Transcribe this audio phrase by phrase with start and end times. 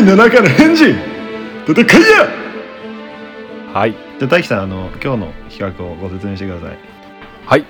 [0.00, 0.94] ンの中の変人。
[1.66, 2.28] 出てこいや。
[3.72, 3.94] はい。
[4.18, 6.78] で大樹さんあの今日の企画をご説明してください。
[7.46, 7.60] はい。
[7.60, 7.68] 今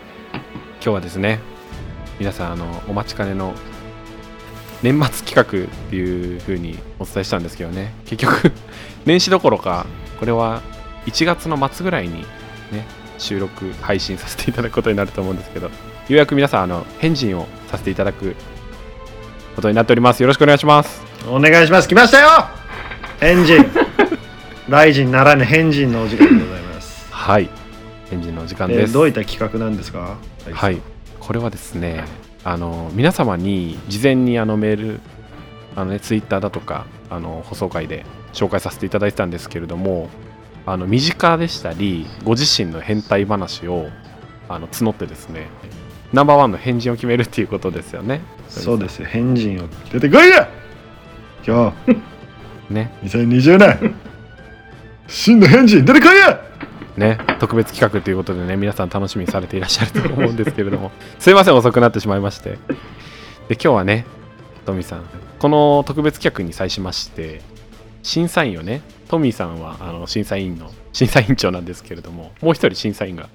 [0.80, 1.40] 日はですね
[2.18, 3.54] 皆さんあのお待ちかねの
[4.82, 7.94] 年末企画っていう風にお伝えしたんですけどね。
[8.06, 8.52] 結局
[9.06, 9.86] 年始どころか
[10.20, 10.62] これは
[11.06, 12.20] 1月の末ぐらいに
[12.70, 12.86] ね
[13.18, 15.72] 収録配信させていただくことになると思うんですけどよ
[16.10, 18.36] うやく皆さんあの返事をさせていただく
[19.58, 20.22] ことになっております。
[20.22, 21.02] よろしくお願いします。
[21.28, 21.88] お願いします。
[21.88, 22.28] 来ましたよ。
[23.18, 23.64] 変人
[24.68, 27.08] ライジンならぬ変人のお時間でございます。
[27.10, 27.50] はい。
[28.08, 30.16] 返事のお時間でですどういった企画なんですか？
[30.52, 30.78] はい、
[31.18, 32.04] これはですね
[32.44, 35.00] あの皆様に事前にあのメール
[35.74, 40.08] あの、ね、ツイッターだとかあの放送回で紹介させていただいてたんですけれども
[40.66, 43.88] あの身近でしたりご自身の変態話を
[44.48, 45.48] あの募ってですね
[46.12, 48.20] ナンバーワンの変人を決めるっていうことですよね。
[48.48, 49.06] そうですよ。
[49.06, 50.48] 変人を出てこいや！
[51.46, 51.74] 今
[52.70, 52.92] ね。
[53.02, 53.94] 日2020年。
[55.06, 56.40] 真の変人出てこいや！
[56.96, 57.18] ね。
[57.38, 60.90] 特別企画ということでね皆さん楽しみにされていらっしゃると思うんですけれども。
[61.18, 62.50] すいません遅くなってしまいまして。
[63.48, 64.04] で今日はね
[64.66, 65.02] トミーさん。
[65.38, 67.40] この特別企画に際しまして
[68.02, 73.28] 審査員をねトミーさんはあの審査員の審査委員長なんですけれどももう一人審査員が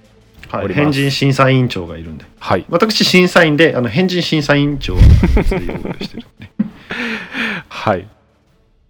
[0.58, 2.04] はい、おります変人審査委員長がい。
[2.04, 2.66] るんではい。
[2.70, 5.90] 私審査員であの変人審査委員長をしてるんで。
[7.68, 8.08] はい。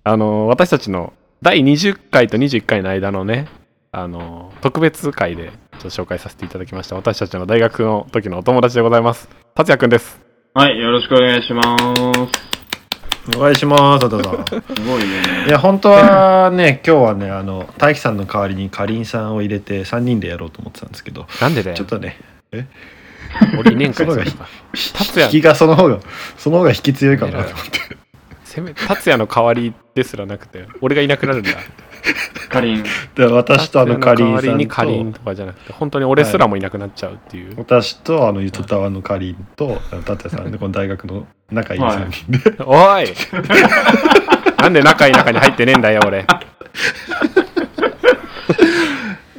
[0.03, 3.47] あの私たちの第20回と21回の間のね
[3.91, 6.95] あの特別会でちょっと紹介させていただきました。
[6.95, 9.29] 私たちの大学の時のお友達でございます。
[9.55, 10.19] 達也くんです。
[10.53, 11.77] はい、よろしくお願いしま
[12.41, 12.52] す。
[13.37, 15.45] お願いしますどうぞすごいね。
[15.47, 21.77] いや本当はね今日はねあの大樹さんの代わりにかりんさんを入れて3人でやろうと思ってたんですけどなんでだよ。
[21.77, 22.17] ちょっとね
[22.51, 22.59] え？
[22.59, 25.23] んかいその達也。
[25.25, 25.99] 引きがその方が
[26.37, 27.79] その方が引き強いかなと思って。
[28.43, 31.51] せめ達也の代わりですらなくて俺がいなくなるんだ
[32.49, 32.83] かりん。
[33.15, 43.05] で私とあのかりりんさんにかりんととかじゃなくて本当に俺すらもいなくなっちゃうっていう、私とあのゆとたわのかりんとあの達也さんでこの大学の仲いい3人で、おい。
[44.59, 46.25] なんで仲いい中に入ってねえんだよ俺。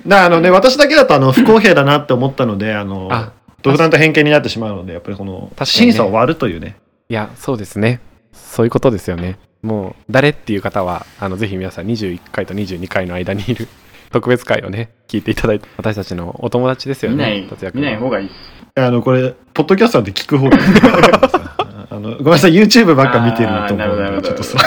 [0.05, 3.33] なあのね私だけだとあの不公平だなって思ったのであのあ
[3.63, 6.77] 独断と偏見になってしまうのでやっぱりこの審査を割るというね。
[7.09, 8.01] いやそうですね。
[8.33, 13.67] そういうことですよねもう誰っていう方はあのぜひ皆さん21回と22回の間にいる
[14.13, 18.31] 特別会をね聞いていただいて私たちのお友達ですよ見ないね達也、見君ない方がいい。
[18.77, 20.65] あのこれポッドキャストなんて聞く方です
[21.91, 24.61] あのごめんなさい YouTube ばっか見てると思うちょっとそう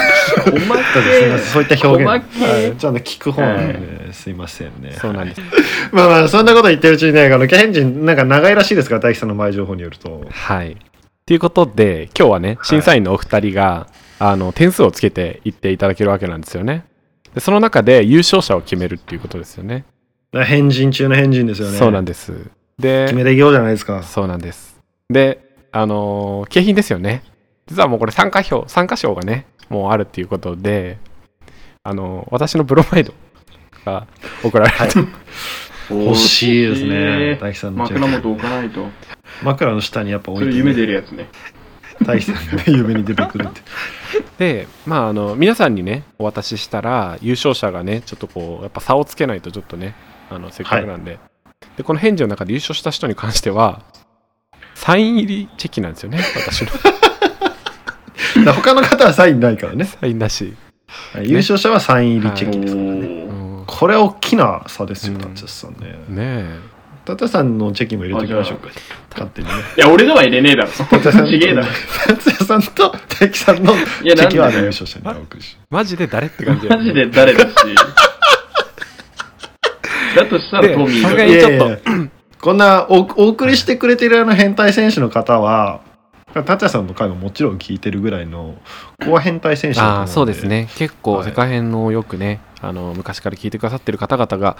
[0.56, 2.76] おますいませんそういった表現。
[2.78, 3.72] ちゃんと聞く方なん
[4.06, 4.92] ですいませんね。
[4.92, 5.40] そうなんです。
[5.92, 8.96] まあまあそんなこと言ってるうちにねあのケンジンなんか長いらしいですか？
[8.96, 10.24] ら大樹さんの前情報によると。
[10.30, 10.76] はい。
[11.26, 13.86] ということで今日はね審査員のお二人が、
[14.18, 16.84] あの点数をつけていっていただけるわけなんですよね。
[17.34, 19.84] でその中で優勝者を決めるっていうことですよね。
[20.32, 21.78] 変人中の変人ですよね。
[21.78, 22.32] そうなんです。
[22.78, 24.02] で決めていこうじゃないですか。
[24.02, 24.78] そうなんです。
[25.10, 25.40] で、
[25.72, 27.22] あのー景品ですよね。
[27.66, 30.98] 実はもうこれ参加票、参加賞がね、もうあるっていうことで、
[31.82, 33.12] あのー私のブロマイド
[33.84, 34.06] が
[34.42, 35.00] 送られると、
[35.94, 37.38] 欲しいですね。
[37.40, 38.06] 大樹さんのチェック。
[38.06, 38.86] 枕元置かないと。
[39.42, 41.28] 枕の下にやっぱ置いて、それ夢出るやつね。
[42.04, 43.60] 大樹さんがね夢に出てくるって。
[44.38, 49.94] で、まあ、あの、皆さんにね、お渡ししたら、優勝者がね、ちょっとこう、やっぱ差をつけないとちょっとね、
[50.30, 51.18] あの、せっかくなんで、
[51.76, 53.82] で、この返事の中で優勝した人に関しては、
[54.74, 56.70] サイン入りチェキなんですよね、私の。
[58.54, 59.84] 他の方はサインないからね。
[59.84, 60.54] サインなし。
[61.12, 65.72] はい優勝者はサイン入りチェキですからね、おうーん、ねこれは大きな差ですようんさん。
[65.72, 65.78] ね
[66.16, 66.58] え。
[67.08, 68.68] タツヤさんのチェキも入れておきましょうか。
[69.12, 69.54] 勝手にね。
[69.78, 70.70] いや、俺のは入れねえだろ。
[70.70, 71.68] タツヤさんちげえだろ。
[72.06, 77.54] タツヤさんと大樹さんのチいやェキは優勝者に送るしマジで誰って感じだよねマジで誰だし。
[80.16, 81.48] だとしたらでトミーがにちょっと。
[81.48, 81.78] いやいや
[82.40, 85.80] こんなおお送りしてくれてるあの変態選手の方は
[86.34, 88.56] 達也さんの回ももちろん聞いてるぐらいの
[89.04, 90.68] コア変態選手だと思うんああそうですね。
[90.76, 91.24] 結構はい。
[91.24, 94.56] 世界編のよくね、あの昔から聞いてくださってる方々が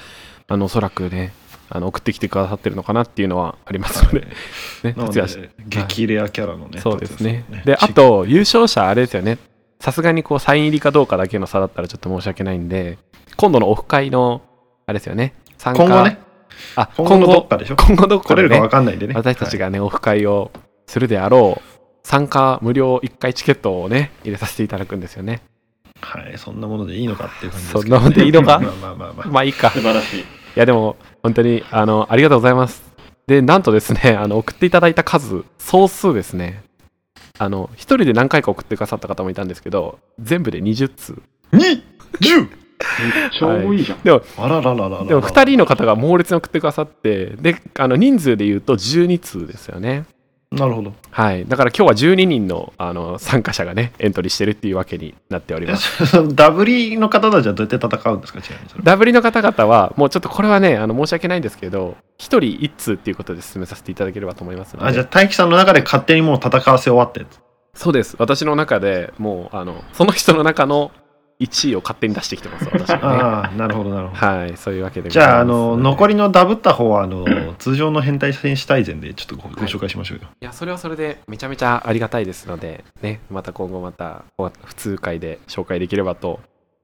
[0.49, 1.33] あのおそらくね
[1.71, 4.27] あの送ってきてくださってるのかなっていうのはありますので、
[4.85, 7.45] ね達也で激レアキャラのねそうですね。
[7.65, 9.39] であと優勝者あれですよね。
[9.81, 12.99] さすがにこうサイン入りかどうかだけの差だったらちょっと申し訳ないんで
[13.37, 14.43] 今度のオフ会の
[14.87, 15.35] あれですよね。
[15.59, 15.85] 参加。
[15.85, 16.19] 今後ね。
[16.75, 17.77] あ今後のどっかでしょ？
[17.77, 18.49] 今後どっかでね。
[18.49, 19.15] 来れるか分かんないんでね。
[19.15, 20.51] 私たちがね、オフ会を
[20.87, 25.43] するであろう参加無料1回チケットをね入れさせていただくんですよね。
[26.01, 28.59] はい、はいそんなものでいいのかっていう感じですけど、そんなものでいいのか？
[28.65, 29.27] まあまあまあまあ。
[29.29, 29.71] まあいいか。
[29.71, 30.25] 素晴らしい。
[30.57, 32.83] いやでも本当にあのありがとうございます。
[33.27, 36.63] でなんとですね あの送っていただいた数総数ですね。
[37.39, 41.23] あの一人で何回か送ってくださった方もいたんですけど全部で20通。
[41.53, 41.83] に
[42.21, 42.49] 10
[43.39, 44.01] ちょうどいいじゃん。
[44.03, 50.05] でもあらららららでも2人の方が猛烈に送ってくださってであの人数で言うと12通ですよね
[50.51, 50.95] なるほど。
[51.11, 51.47] はい。
[51.47, 56.07] だから今日は12人のあの参加者がねエントリーしてるっていうわけになっております。
[56.35, 58.41] ダブリの方たちはどうやって戦うんですか？
[58.41, 58.83] ちなみにそれ。
[58.83, 64.89] ダブリの方々はもうちょっとこれはねあの申し訳ないんですけど1人1通っていうことで進めさせていただければと思いますので。
[64.89, 67.27] あじゃあ大樹さんの中で勝手にもう戦わせ終わって。
[67.75, 68.17] そうです。
[68.19, 70.91] 私の中でもうあのその人の中の
[71.41, 73.03] 1位を勝手に出してきてます私はね。
[73.03, 74.27] ああなるほどなるほど。
[74.27, 80.45] はいそういうわけでごじゃああの残りのダブった方はあの通常の変態戦士大全でちょっとごご紹介しましょうよ、い。
[80.45, 84.25] やそれはそれでめちゃめちゃありがたいですのでねまた今後また
[84.65, 86.41] 普通会で紹介できればと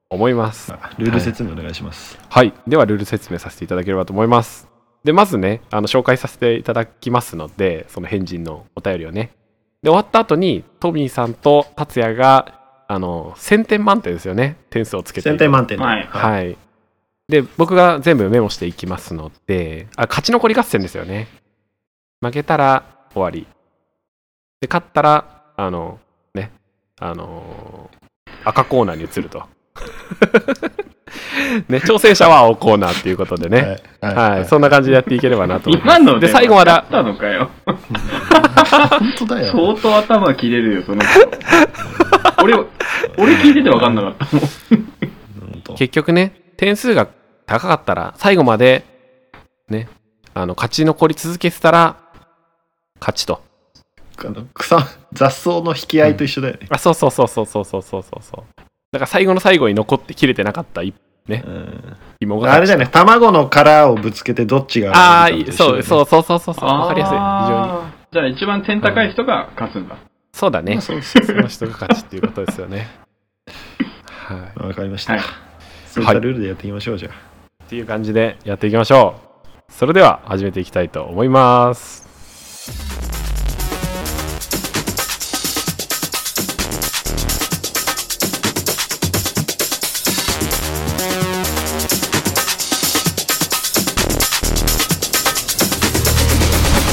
[0.08, 0.72] 思います。
[0.72, 2.52] あルール説明お願いします、はい。
[2.68, 4.68] ではルール説明させていただければと思います。
[5.02, 9.32] でまずねあの紹介させていただきますのでその変人のお便りをね。
[9.82, 16.56] で終わった後にトミーさんと達也があの1000点満点ですよね点数をつけて1000点満点ではいはい。
[17.28, 21.28] で、僕が全部メモしていきますので、あ、勝ち残り合戦ですよね。
[22.20, 22.84] 負けたら
[23.14, 23.46] 終わり。
[24.60, 26.00] で、勝ったら、あの、
[26.34, 26.52] ね、
[27.00, 28.04] あのー
[28.44, 29.42] 赤コーナーに移ると。
[31.68, 33.78] ね、挑戦者は青コーナーっていうことでね。
[34.00, 36.00] はいはい、そんな感じでやっていければなと思います。
[36.00, 37.50] 今ので、最後まで、やったのかよ。
[37.64, 41.10] 本当だよ相当頭切れるよ、その人。
[42.42, 42.54] 俺、
[43.18, 45.76] 俺聞いてて分かんなかったもん。
[45.76, 47.08] 結局ね、点数が
[47.46, 48.84] 高かったら、最後まで、
[49.68, 49.88] ね、
[50.34, 51.96] あの、勝ち残り続けてたら、
[53.00, 53.42] 勝ちと。
[54.16, 54.78] あの草
[55.12, 58.62] 雑草の引き合いと一緒だよね、あ、そうそうそうそうそうそうそうそうそう。
[58.92, 60.94] だから最後の最後に残って切れてなかった一
[61.26, 66.64] うん芋があれだよね卵の殻をぶつけてどっちがああ、そうそうそうそうそう。
[66.64, 67.16] わかりやすい。
[67.16, 67.92] 非常に。
[68.12, 69.96] じゃあ一番点高い人が勝つんだ。
[70.34, 70.72] そうだね。
[70.74, 72.88] まあその人が勝ちっていうことですよね。
[74.08, 74.66] はい。
[74.66, 75.22] わかりました、はい
[75.86, 77.12] そういったルールでやっていきましょうじゃあ
[77.64, 79.14] っていう感じでやっていきましょ
[79.70, 79.72] う。
[79.72, 82.02] それでは始めていきたいと思います。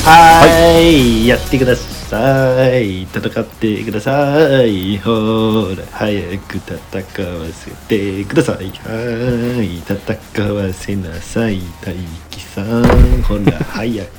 [0.06, 1.91] はい、やってください。
[2.18, 4.98] 戦ってください。
[4.98, 8.56] ほら、早く戦わせてください。
[8.56, 11.62] はい、戦わせなさい。
[11.82, 11.96] 大
[12.30, 14.10] 輝さん、ほら、早く。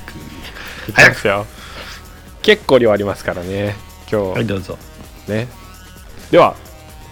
[0.93, 1.21] 早く。
[1.21, 1.45] くよ。
[2.41, 3.75] 結構量ありますからね。
[4.11, 4.77] 今日はい、どうぞ。
[5.27, 5.47] ね。
[6.31, 6.55] では、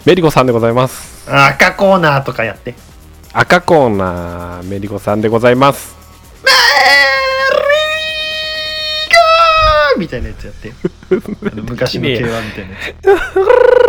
[0.04, 1.30] メリコさんでございます。
[1.30, 2.74] 赤コーナーとかやって。
[3.32, 5.94] 赤コーナー、メリコさんでございます。
[6.44, 7.11] メリーゴー
[10.02, 10.72] みたいなやつやって。
[10.72, 12.80] あ の昔の競馬みたいなや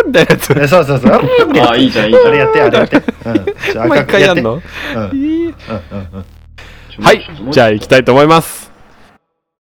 [0.05, 0.47] みたいなやつ。
[0.47, 0.51] つ。
[0.59, 1.11] えそうそうそう。
[1.11, 2.27] ああ、いいじゃん、いいじゃん。
[2.27, 2.97] あれやって、あれやって。
[3.25, 3.45] うん。
[3.73, 4.61] じゃあもう一回やんの？
[6.99, 8.71] はい、じゃあ行きたいと思います。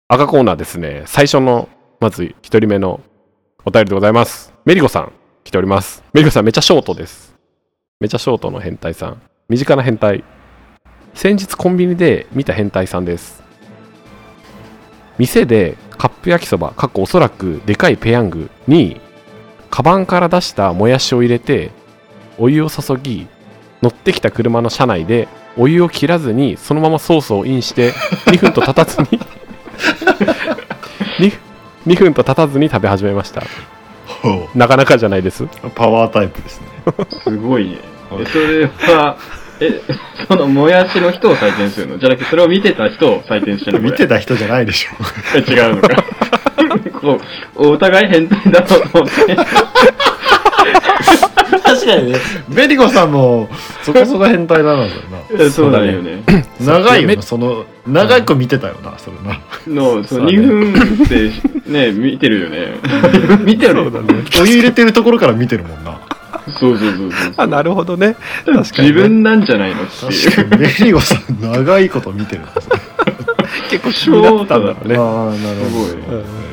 [0.07, 1.03] 赤コーナーですね。
[1.05, 1.69] 最初の、
[1.99, 3.01] まず1人目の
[3.65, 4.51] お便りでございます。
[4.65, 5.11] メリコさん、
[5.43, 6.03] 来ております。
[6.13, 7.35] メリコさん、めちゃショートです。
[7.99, 9.21] めちゃショートの変態さん。
[9.47, 10.23] 身近な変態。
[11.13, 13.05] 先日コンビニで見た変態さん。
[13.05, 13.43] です。
[15.19, 18.99] 店でカップ焼きそば、かっこおそらくでかいペヤングに、
[19.69, 21.71] カバンから出したもやしを入れて、
[22.37, 23.27] お湯を注ぎ、
[23.81, 27.91] 乗ってきた車の車内でお湯を切らずにそのままソースをインして
[28.27, 29.07] 2分と経たずに
[31.19, 31.33] 2,
[31.85, 33.43] 2分と経たずに食べ始めました
[34.21, 35.43] ほなかなかじゃないです？
[35.43, 36.67] うパワータイプですね。
[37.23, 37.77] すごいね。
[38.19, 39.17] え、それは、
[39.63, 39.81] え、
[40.27, 41.97] その、もやしの人を採点するの？
[41.99, 43.89] じゃなくて、それを見てた人を採点してるの？
[43.89, 44.89] 見てた人じゃないでしょ。
[45.35, 46.03] え違うのか？
[47.01, 47.19] こ
[47.57, 49.35] う、お互い変態だと思って。
[51.63, 52.19] 確かにね。
[52.49, 53.49] ベリコさんも
[53.83, 55.01] そこそこ変態だな、それ
[55.43, 55.45] な。
[55.45, 56.23] えそうだよね。
[56.27, 59.39] め長いよな、その、長く見てたよな、それな。
[59.67, 62.73] の、 そのそうだね2分ってね、見てるよね。
[63.43, 65.99] 見てるそうだねお湯入れてるところから見てるもんな。
[66.59, 67.33] そうそうそうそう。
[67.37, 70.31] あなるほどね確かにね自分なんじゃないのっていう。
[70.31, 72.75] 確かに、ベリコさん長いこと見てるんですね。
[73.69, 75.85] 結構気になったんだろうねああ、なるすほど。
[75.85, 76.03] ごいね。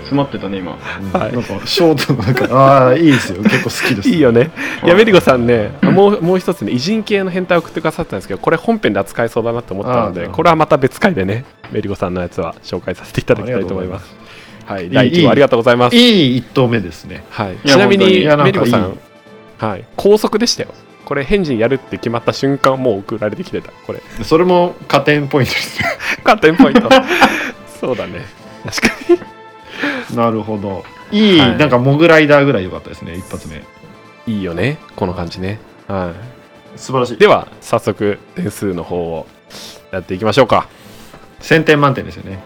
[0.01, 0.73] 詰まってたね、今。
[0.73, 3.43] はいなんか、ショートのなんか、ああ、いいですよ。
[3.43, 4.09] 結構好きです。
[4.09, 4.51] いいよね
[4.85, 14.15] いやメリコさんねもうもう一つね偉人系の変態を送ってくださったんですけどこれ本編で扱えそうだなと思ったのでこれはまた別回でねメリコさんのやつは紹介させていただきたいと思います
[14.65, 17.25] はい第1いい号ありがとうございますいい一投目ですね。
[17.31, 19.10] はい、ちなみにメリコさんいい
[19.61, 20.71] はい、高速でしたよ。
[21.05, 23.71] これ変人やるって決まった瞬間もう送られてきてた。
[23.87, 24.01] これ。
[24.25, 25.89] それも加点ポイントですね。
[26.25, 26.89] 加点ポイント。
[27.79, 28.25] そうだね。
[28.65, 29.15] 確か
[30.11, 30.17] に。
[30.17, 30.85] なるほど。
[31.13, 31.57] いい、はい。
[31.59, 33.15] なんかモグライダーぐらい良かったですね。
[33.17, 33.63] 一発目。
[34.27, 34.79] いいよね。
[34.97, 35.61] この感じね。
[35.89, 36.13] は
[36.77, 37.15] 素晴らしい。
[37.15, 39.27] いでは早速点数の方を
[39.93, 40.69] やっていきましょうか。
[41.43, 42.39] 1000点満点ですよね。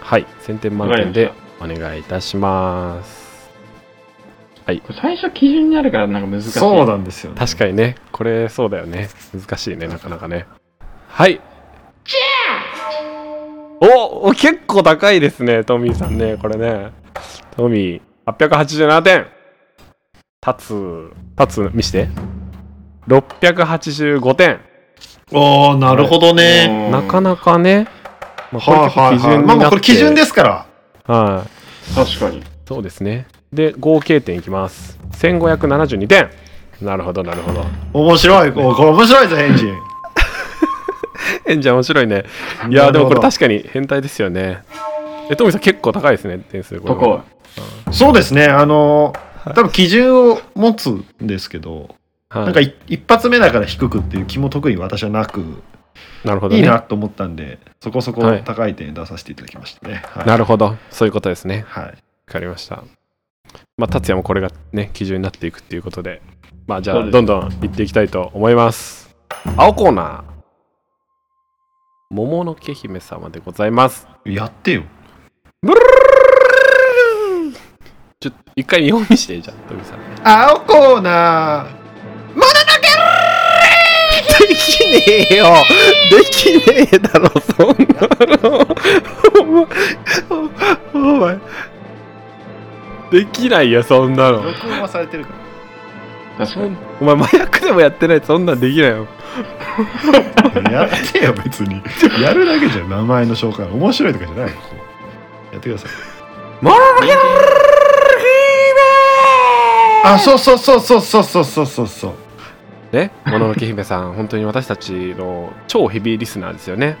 [0.00, 0.26] はい。
[0.46, 3.19] 1000点満点でお願いいたします
[4.64, 6.50] これ最初基準にあるからなんか難しい。
[6.50, 7.38] そうなんですよね。
[7.38, 7.96] 確かにね。
[8.12, 9.08] これそうだよね。
[9.34, 10.46] 難しいねなかなかね。
[11.08, 11.40] はい。
[13.82, 16.92] おお結構高いですねトミーさんねこれね。
[17.56, 19.26] トミー887点。
[20.40, 22.08] タツタツ見して。
[23.08, 24.60] 685点。
[25.32, 26.86] おおなるほどね。
[26.86, 26.90] うん。
[26.90, 27.88] なかなかね、
[28.52, 29.38] まあ、これははいはい。
[29.38, 30.66] まあまあこれ基準ですか
[31.06, 31.14] ら。
[31.14, 31.94] はい。
[31.94, 32.42] 確かに。
[32.66, 34.98] そうですねで合計点いきます。
[35.12, 36.30] 1572点。
[36.80, 37.64] なるほどなるほど。
[37.92, 38.50] 面白い。
[38.50, 39.78] おこれ面白いぞエンジン。
[41.46, 42.24] エンジン面白いね。
[42.68, 44.62] いやでもこれ確かに変態ですよね。
[45.30, 46.94] えトミーさん結構高いですね点数これ。
[46.94, 47.24] は
[47.86, 48.46] 高そうですね。
[48.46, 49.12] あの
[49.44, 51.94] 多分基準を持つんですけど、
[52.28, 52.44] はい。
[52.44, 55.62] なんかい一発目だから低くっていう気も特に私はなく
[56.24, 56.60] なるほどね。
[56.60, 58.42] いいなと思ったんでそこそこはい。
[58.44, 60.76] 高い点出させていただきましたね、はい、なるほど。
[60.90, 61.64] そういうことですね。
[61.68, 61.84] はい。
[61.84, 61.92] わ
[62.26, 62.84] かりました
[63.76, 66.22] まあ達也もこれがね基準になっていくっていうことで
[66.66, 69.14] まあじゃあどんどんいっていきたいと思います。
[69.56, 70.24] 青コーナー。
[72.10, 74.06] 桃の毛姫様でございます。
[74.24, 74.82] やってよ。
[78.20, 79.98] ちょっと一回日本見してじゃあトミーさん。
[80.52, 81.80] 青コーナー。
[84.40, 85.46] できねえよ。
[86.10, 88.06] できねえだろそんな
[88.48, 88.66] の。
[90.30, 90.58] お前
[90.94, 91.38] お前
[93.10, 94.42] できないよそんなの。
[94.42, 95.32] 録音はされてるか
[96.38, 96.46] ら。
[96.46, 96.76] 確かに。
[97.00, 99.06] お前麻薬でもやってないとそんなんできないよ。
[100.70, 101.82] やってよ別に。
[102.22, 103.66] やるだけじゃん名前の紹介。
[103.66, 104.52] 面白いとかじゃないよ。
[105.52, 105.90] やってください。
[106.60, 107.12] モノノケ
[110.02, 111.86] あそうそうそうそうそうそうそうそう。
[111.86, 112.12] そう
[112.92, 116.96] ね、もののけ姫さん、本当に私たちの超ヘビーリスナーですよね。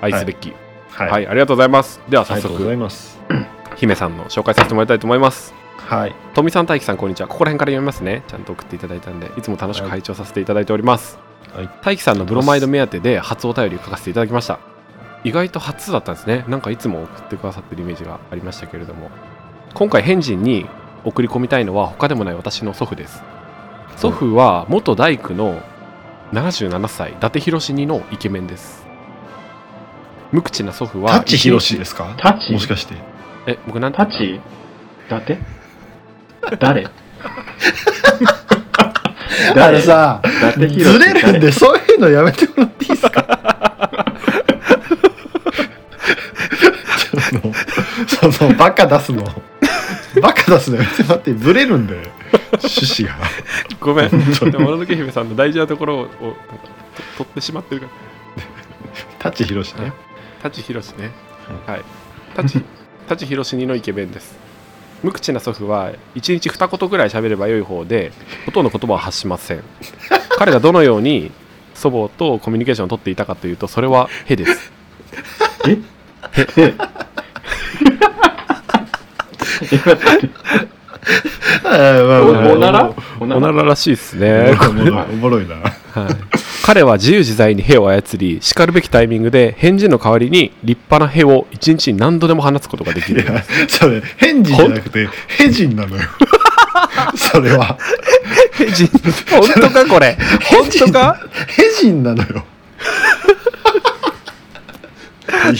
[0.00, 0.54] 愛すべき。
[0.90, 2.00] はい、はい、ありがとうございます。
[2.08, 3.15] では早ありがとうござい速、ます
[3.76, 5.54] 姫さんの紹介させてもらいたいと思います。
[5.76, 7.28] はい富さん、大輝さん、こんにちは。
[7.28, 8.22] ここら辺から読みますね。
[8.26, 11.18] ちゃんと送っていただいたんで、いつも楽しく拝聴させていただいております。
[11.54, 14.58] はい大輝さんのブロマイド目当てで初お便りを書かせていただきました。
[15.24, 16.44] 意外と初だったんですね。
[16.48, 19.10] なんかいつも送ってくださってるイメージがありましたけれども。
[19.74, 20.66] 今回、返事に
[21.04, 23.22] 送り込みたいのは他でもない私の祖父です。
[23.96, 25.62] 祖父は元大工の
[26.32, 28.84] 77歳伊達博二のイケメンです
[30.32, 32.14] 無口な祖父はタッチですか？
[32.18, 32.52] タッチ？
[32.52, 32.94] もしかして
[33.46, 34.36] え僕なんてチ？
[34.36, 34.40] 伊
[35.08, 35.36] 達？
[36.58, 36.86] 誰？
[39.56, 40.28] あれさ伊
[40.60, 43.26] 達ず博れるんでそういうのやめてもらっていいですか？
[48.08, 49.24] そのそのバカ出すの。
[50.22, 52.10] バカ出すのやめてもらってブレるんで
[52.62, 53.16] 趣旨が。
[53.80, 54.08] ごめん。
[54.08, 54.52] 本当に。
[54.52, 56.16] でももののけ姫さんの大事なところをなんか
[56.96, 57.92] と取ってしまってるから。
[59.18, 59.92] タッチヒロシね。
[60.42, 61.10] 舘ひろしね。
[61.66, 61.82] はい。
[62.36, 62.62] 舘
[63.08, 64.36] 舘ひろしにのイケメンです。
[65.02, 68.12] 無口な祖父は1日二言ぐらい喋ればよい方で
[68.46, 69.62] ほとんど言葉を発しません。
[70.38, 71.30] 彼がどのように
[71.74, 74.72] 祖母とコミュニケーションを取っていたかというとそれはへです。
[75.68, 75.78] え？
[76.56, 76.74] え？
[79.66, 80.75] 待ってあーまあまあ
[81.64, 82.90] おおなら？
[83.20, 84.56] おおなららしいですね。
[85.10, 85.54] おもろいな。
[85.56, 85.70] は
[86.10, 86.14] い、
[86.64, 93.22] 彼は自由自在に兵を操りしかるべきタイミングで返事の代わりに立派な兵を一日に何度でも放つことができる。
[93.22, 96.02] いやそれ変人じゃなくて変人なのよ。
[97.16, 97.78] それは。
[98.52, 98.86] 返事
[99.30, 100.18] 本当かこれ？
[100.50, 101.20] 本当か？
[101.48, 102.44] 変人なのよ。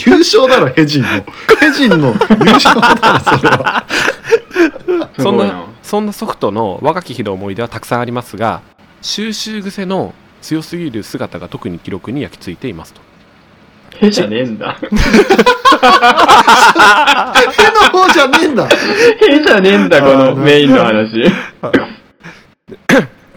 [0.05, 1.07] 優勝だろヘジンの
[1.59, 3.85] ヘジンの優勝だろそれは
[5.17, 5.65] そんな。
[5.83, 8.61] そんなソフトの若き日の思い出はたくさんありますが
[9.01, 13.01] 収集癖の強すぎる姿が特に記録に焼き付いていますと
[13.99, 14.77] へじゃねえんだ。
[14.79, 14.91] 手の
[17.91, 18.69] 方じゃねえんだへ
[19.43, 21.23] じゃねえんだ、このメインの話。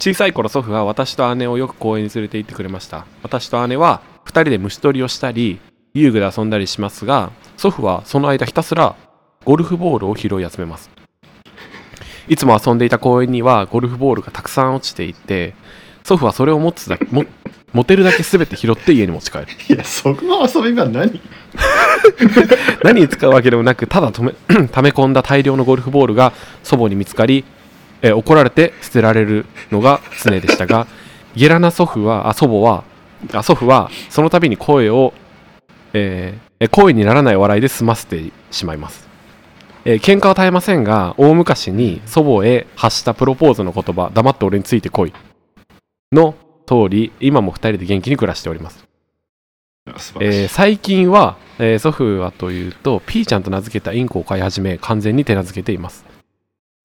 [0.01, 5.61] 小さい頃祖父は私と姉をよく公園に連れて行ってくれました私と姉は2人で虫取りをしたり
[5.93, 8.97] 遊具で遊んだりしますが祖父はその間ひたすら
[9.45, 10.91] ゴルフボールを拾い集めます
[12.29, 15.55] いつも遊んでいた公園にはゴルフボールがたくさん落ちていて
[16.05, 17.25] 祖父はそれを持つだけも
[17.73, 19.47] 持てるだけ全て拾って家に持ち帰る。
[19.69, 21.21] いやその遊びは何？
[22.83, 24.33] 何に使うわけでもなくただとめ
[24.73, 27.45] 溜め込んだ大量のゴルフボールが祖母に見つかり、
[28.03, 30.87] えー怒られて捨てられるのが常でしたが
[31.37, 32.83] ゲラな祖父はあ祖母は
[33.33, 35.13] あ祖父はその度に声を、
[35.93, 39.09] えーえ声にならない笑いで済ませてしまいます
[39.85, 45.13] えー喧嘩は絶えませんが大昔に祖母へ発したプロポーズの言葉黙って俺についてこい。
[46.13, 46.35] の
[46.67, 48.85] 通り今も2人で元気に暮らしております。
[50.21, 56.05] えー最近は、えー祖父はというとピーちゃんと名付けたインコを飼い始め完全に手なずけています。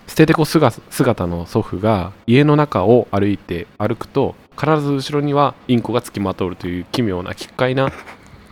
[0.08, 7.92] 捨ててこ姿姿の祖父が家の中を歩いて歩くと必ず後ろにはインコがつきまとうという奇妙な奇怪な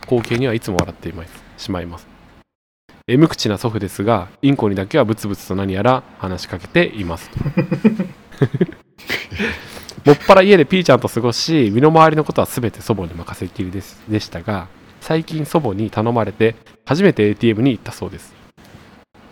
[0.02, 1.44] 光景にはいつも笑っています。
[1.56, 2.13] しまいます
[3.06, 7.28] え無口な祖父ですがインコにだけはブツブツと何やら話しかけています。
[7.28, 7.38] と
[10.10, 14.68] もっぱら家でピーちゃんと過ごし身の回りのことは全て祖母に任せっきりですでしたが
[15.02, 16.56] 最近祖母に頼まれて
[16.86, 18.34] 初めて ATM に行ったそうです。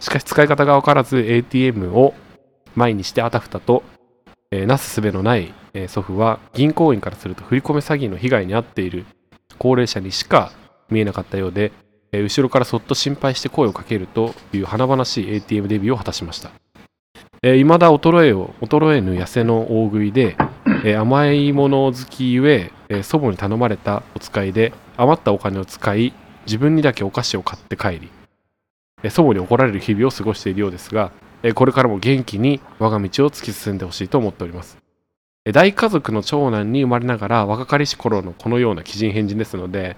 [0.00, 2.12] しかし使い方が分からず ATM を
[2.75, 3.85] 前にしてあたふたと、
[4.50, 9.07] えーなすすべのない、えー祖父は銀行員からすると振り込め詐欺の被害に遭っている
[9.59, 10.52] 高齢者にしか
[10.91, 11.73] 見えなかったようで、
[12.21, 16.50] 後ろからそっと心配して声をかけるという華々しい ATM デビューを果たしました。
[17.42, 20.37] えー、未だ衰えを衰えぬ痩せの大食いで、
[20.85, 26.12] えー甘いもの好きゆええー祖母に頼まれたお使いで余ったお金を使い
[26.47, 28.11] 自分にだけお菓子を買って帰り、
[29.02, 31.11] えー祖母に怒られる日々を過ごしているようですが、
[31.42, 34.76] えーこれからも元気に我が道を突き進んでほしいと思っております。
[35.52, 39.97] 大家族の長男に生まれながら若かりし頃のこのような奇人変人ですので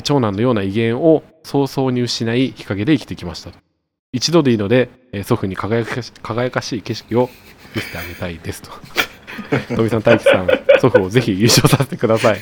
[0.00, 3.50] 長男のような威厳を早々に失い日陰で生きてきました
[4.12, 7.30] 一度でいいので、えー祖父に輝かし輝かしい景色を
[7.74, 8.70] 見せてあげたいですと。
[9.74, 12.40] 富さん、大輝さん、祖父をぜひ優勝させてください。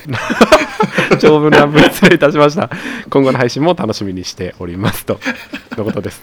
[1.19, 2.69] 長文乱文失礼いたしました。
[3.09, 5.19] 今後の配信も楽しみにしておりますと。
[5.77, 6.21] のことです。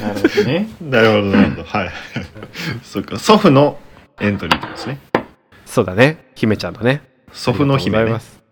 [0.00, 0.68] なるほどね。
[0.82, 1.90] なるほどなるほどはい
[2.84, 3.78] そっか祖父の
[4.20, 4.98] エントリーってことですね
[5.64, 6.18] そうだね。
[6.34, 7.02] 姫ちゃんのね。
[7.32, 8.45] 祖父の姫ねありがとうございます。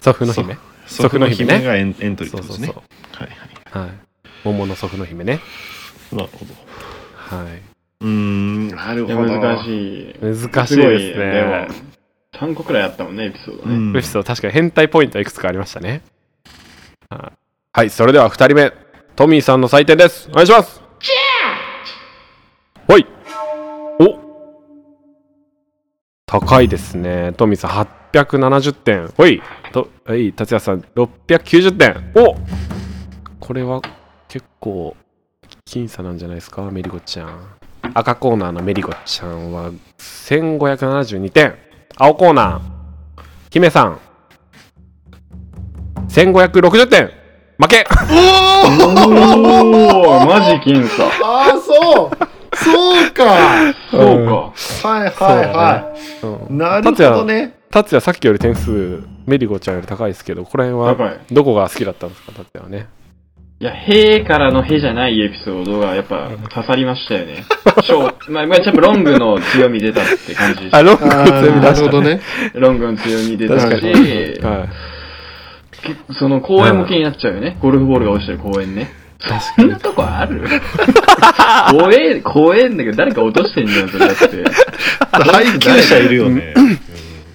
[0.00, 0.56] 祖父の姫。
[0.86, 2.76] 祖父の姫ねがエンエントリーですねそう。
[3.12, 3.30] はい
[3.72, 3.96] はいはい。
[4.44, 5.40] 桃の祖父の姫ね。
[6.12, 6.54] なるほど
[7.14, 7.62] はい。
[8.00, 10.14] うーんなるほど難しい。
[10.20, 11.32] 難しいですね。
[11.32, 13.74] でも、3個くらいあったもんね、エピソードね。
[13.74, 16.02] うんエピソード確かに変態ポイントはいくつかありましたね。
[17.10, 17.38] はい
[17.72, 18.72] はい、それでは2人目、
[19.14, 20.28] トミーさんの採点です。
[20.30, 20.80] お願いします。
[22.88, 23.06] ほい。
[24.00, 24.18] お
[26.26, 27.32] 高いですね。
[27.36, 27.70] トミーさん
[28.12, 29.08] 870点。
[29.08, 29.42] ほい。
[29.72, 32.12] と、はい、達也さん690点。
[32.14, 32.36] お
[33.40, 33.80] これは
[34.28, 34.96] 結構
[35.66, 37.58] 僅差なんじゃないですか、メリゴちゃん。
[37.94, 41.54] 赤コーナーのメリゴちゃんは1572点。
[41.96, 43.98] 青コーナー、姫さん
[46.08, 47.10] 1560点
[47.58, 51.04] 負けおー、 マジ僅差。
[51.06, 52.10] ああそう
[52.56, 53.24] そうか
[53.90, 54.88] そうか。
[54.88, 55.92] はいはいは
[56.22, 61.20] うんいなるほどね達也さっきより点数メリゴちゃんより高いですけどこれは高い。
[61.30, 62.88] どこが好きだったんですか達也はね？
[63.60, 67.44] いや、へーからのへじゃないエピソードがやっぱ刺さりましたよね。
[67.82, 70.68] ショーまあ、まあ、やっぱロングの強み出たって感じ。
[70.70, 72.20] あロングの強み出なるしたほどね。
[72.54, 77.58] ロングの強み出たし、に、はい、その公園も気になっちゃうよね。
[77.60, 78.90] ゴルフボールが落ちてる公園ね。
[79.18, 80.48] 確そんなとこある？
[81.72, 84.26] 怖え、怖えんだけど誰か落としてんじゃん、それだって。
[85.10, 86.54] 配給者いるよね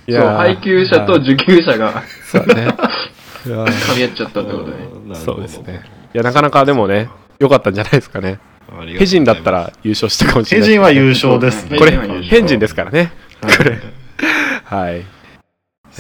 [0.07, 2.67] いそう、配給者と受給者が そうだね
[3.43, 4.75] 噛み合っちゃったってことね。
[5.13, 5.81] そうですね。
[6.13, 8.39] いやなかなかでもね良かったんじゃないですかね。
[8.97, 10.67] ヘジンだったら優勝したかもしれない。
[10.67, 11.69] ヘジンは優勝です。
[11.69, 13.11] ねこれヘジンジンですからね。
[13.41, 13.79] これ。
[14.63, 15.01] はい。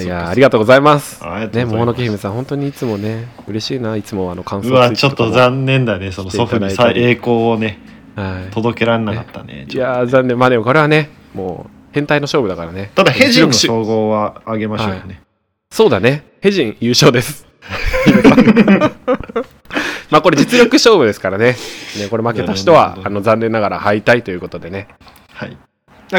[0.01, 1.21] いやーありがとうございます。
[1.51, 7.79] ね、桃の木姫さん、本当にいつもね、嬉しいな、いつもあの感想うわちょっと残念だねその祖父にさ栄光をね
[8.15, 12.91] はい、届けられなかったねいやー、残念、まあでもこれはね、もう変態の勝負だからね。
[12.95, 15.21] ただヘジンの称号はあげましょうよね
[15.71, 17.47] そうだね、ヘジン優勝です。
[20.11, 21.55] まあこれ実力勝負ですからね。
[21.97, 24.87] ねこれ負けた人はあの残念ながら敗退ということでね。
[25.33, 25.57] はい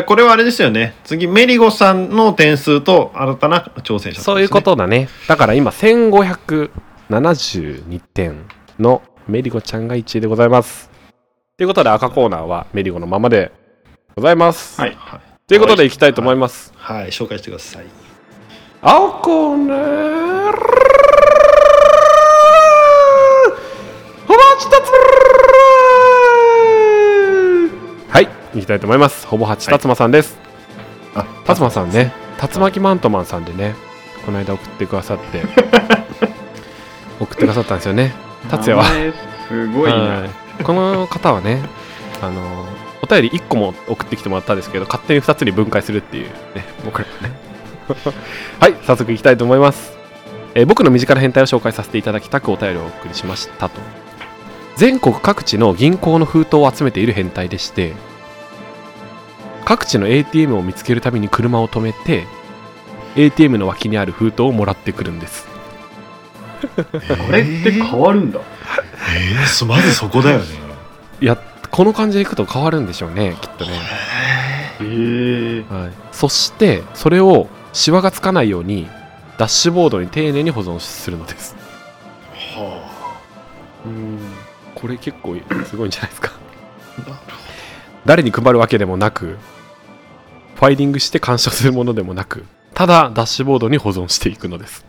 [0.06, 5.08] これはあれですよね次メリゴさんの点数と新たな挑戦者、そういうことだね。
[5.28, 8.44] だから今1572点
[8.80, 10.90] のメリゴちゃんが1位でございます。
[11.56, 13.52] ということで赤コーナーはメリゴのままで
[14.16, 14.80] ございます。
[14.80, 14.96] はい。
[14.98, 16.72] はい、ということでいきたいと思います。
[16.74, 17.84] はい、紹介してください
[18.80, 19.78] 青コーナー
[24.26, 24.88] お待ちたつ
[28.08, 30.38] はいいきたいと思いますほぼ八達馬さんです、
[31.14, 33.74] あ達馬さんね竜巻マントマンさんでね
[34.24, 35.42] この間送ってくださって
[37.20, 38.14] 送ってくださったんですよね
[38.50, 38.84] 達也は
[39.48, 39.98] すごいな。
[39.98, 40.30] はい
[40.62, 41.60] この方はね
[42.22, 42.64] あの
[43.04, 47.34] お便り1個も送ってきてもらったんですけど勝手に2つに分解するっていうね僕らがね。
[48.60, 49.92] はい早速いきたいと思います、
[50.54, 53.80] えー僕の身近な変態を紹介させていただきたくお便りをお送りしましたと。
[54.76, 57.92] 全国各地の銀行の封筒を集めている変態でして
[59.64, 62.26] 各地の ATM を見つけるたびに車を止めて
[63.16, 65.46] ATM の脇にある封筒をもらってくるんです。
[67.28, 68.40] あれって変わるんだ。
[69.14, 70.44] えー、そまずそこだよね。
[71.20, 71.38] い や
[71.74, 73.72] この感じでいくと変わるんでしょうねきっとね。
[75.68, 78.88] はい、そしてそれをシワがつかないように
[79.38, 81.56] ダッシュボードに丁寧に保存するのです。
[82.54, 82.80] は
[83.86, 84.20] うん。
[84.76, 86.30] これ結構すごいんじゃないですか。
[88.06, 89.36] 誰に配るわけでもなく
[90.54, 94.84] ファイリングして干渉するものでもなくただダッシュボードに保存していくのです。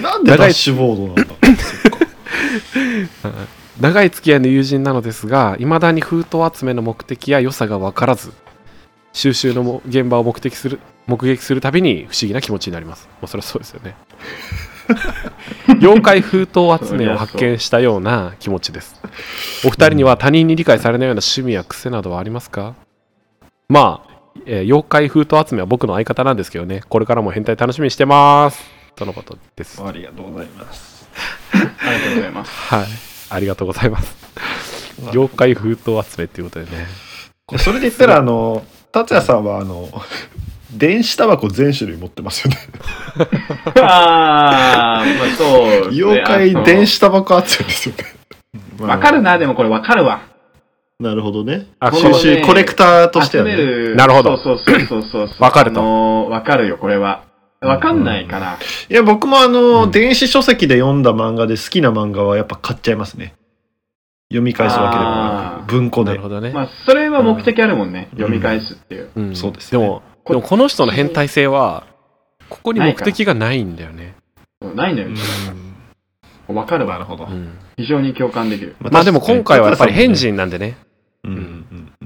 [0.00, 1.34] あ なんでダッシュボードなんだ？
[3.22, 8.32] そっか長い付き合いの友人なのですがいまだに封筒集めの目的や良さが分からず
[9.12, 13.06] 収集のも現場を目的する目撃するたびに不思議な気持ちになります。
[13.20, 13.94] もうそれはそうですよね。
[15.80, 19.00] 妖怪封筒集めを発見したような気持ちです。
[19.64, 22.74] お二人には他人に理解されないような趣味や癖などはありますか？
[23.68, 24.10] まあ、
[24.46, 26.82] えー妖怪封筒集めは僕の相方なんですけどね。
[26.88, 28.62] これからも変態楽しみにしてます。
[28.96, 29.80] とのことです。
[29.82, 31.08] ありがとうございます。
[31.54, 31.70] ありが
[32.04, 32.50] とうございます。
[32.74, 34.16] はいありがとうございます
[35.10, 36.86] 妖怪封筒集めっていうことでね
[37.58, 39.88] それで言ったらあの達也さんはあの
[40.72, 42.58] 電子タバコ全種類持ってますよね
[43.82, 45.96] あー、まあそうですね。
[45.96, 48.04] 妖怪電子タバコ集めですよね
[48.80, 50.20] わかるな、でもこれわかるわ。
[50.98, 53.94] なるほどねあ収このね集コレクターとして集はね。
[53.94, 55.42] なるほどそうそうそうそうそう。
[55.42, 57.22] わかるとあのーわかるよ、これは。
[57.60, 58.58] わかんないかな。
[58.88, 59.90] いや僕もあの、うん。
[59.90, 63.34] 電子書籍で読んだ漫画で好きな漫画はやっぱ買っちゃいますね。
[64.28, 66.10] 読み返すわけでもなく文庫で。
[66.10, 68.08] なるほどね、まあ、それは目的あるもんね。
[68.12, 68.18] うん。
[68.18, 69.10] 読み返すっていう。
[69.14, 69.36] うん。
[69.36, 69.78] そうですね。
[69.78, 71.86] でもでもこの人の変態性は
[72.48, 74.16] ここに目的がないんだよね、
[74.74, 75.08] ないんだよ。
[76.48, 76.94] わかるわ。
[76.94, 77.58] なるほど、うん。
[77.76, 78.76] 非常に共感できる。
[78.80, 80.76] まあでも今回はやっぱり変人人なんでね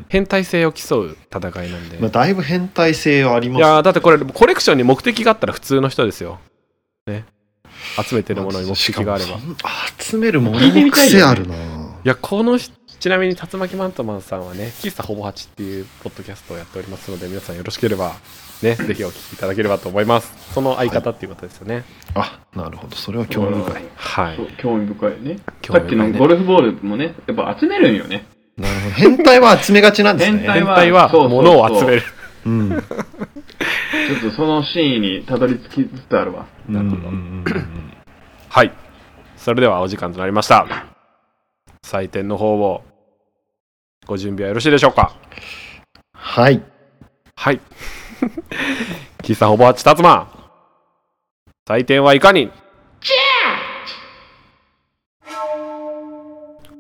[0.09, 3.59] 変態性を競う戦いなんで、まあ、だいぶ変態性はあります。
[3.59, 6.39] いやーだってこれコレクションに目的があったら普通の人ですよ。
[7.07, 7.25] ね。
[8.07, 9.31] 集めてるものに目的があれば。
[9.31, 9.57] いしかもそん
[9.99, 11.55] 集めるもの聞いてのみたいよね癖あるな。
[12.05, 18.13] やこの人ちなみに竜巻マントマンさんはね喫茶ほぼ8っていうポッドキャストをやっておりますので皆さんよろしければ
[18.63, 20.53] ねぜひお聞きいただければと思います。
[20.53, 21.85] その相方っていうことですよね。
[22.15, 22.97] あなるほど。
[22.97, 23.85] それは興味深い。
[23.95, 25.39] はい、そう興味深いね。
[25.63, 26.03] 興味深いね。
[26.03, 28.27] さっきのゴルフボールもね、やっぱ集めるんよね。
[28.61, 28.95] なるほど。
[28.95, 30.39] 変態は集めがちなんですね。
[30.39, 31.57] 変態変態はそうそうそう。
[31.57, 32.03] 物を集める。
[32.47, 32.71] うん。
[32.71, 32.81] ちょっ
[34.23, 36.47] とそのシーンにたどり着きつつあるわ。
[36.69, 37.45] なるほど、うんうんうん。
[38.49, 38.73] はい。
[39.37, 40.67] それではお時間となりました。
[41.85, 42.83] 採点の方を
[44.07, 45.15] ご準備はよろしいでしょうか？
[46.13, 46.63] はい。
[47.37, 47.61] はい。
[49.23, 50.29] 喫茶ほぼ8達馬
[51.67, 52.51] 採点はいかに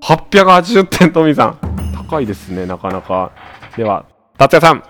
[0.02, 1.69] ？880点トミーさん
[2.10, 3.30] 高いですねなかなか。
[3.76, 4.04] では
[4.36, 4.82] 達也さん。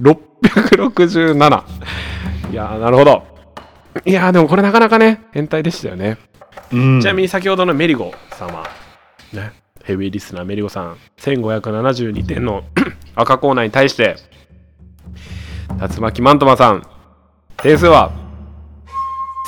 [0.00, 3.24] 667いやーなるほど。
[4.04, 6.18] いやーでもこれなかなかね変態でしたよね。
[6.72, 7.00] うん。
[7.00, 8.64] ちなみに先ほどのメリゴ様、
[9.32, 12.62] ね、ヘビーリスナーメリゴさん、1572点の
[13.16, 14.14] 赤コーナーに対して、
[15.80, 16.86] 竜巻マントマさん、
[17.56, 18.12] 点数は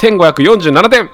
[0.02, 1.08] 1547点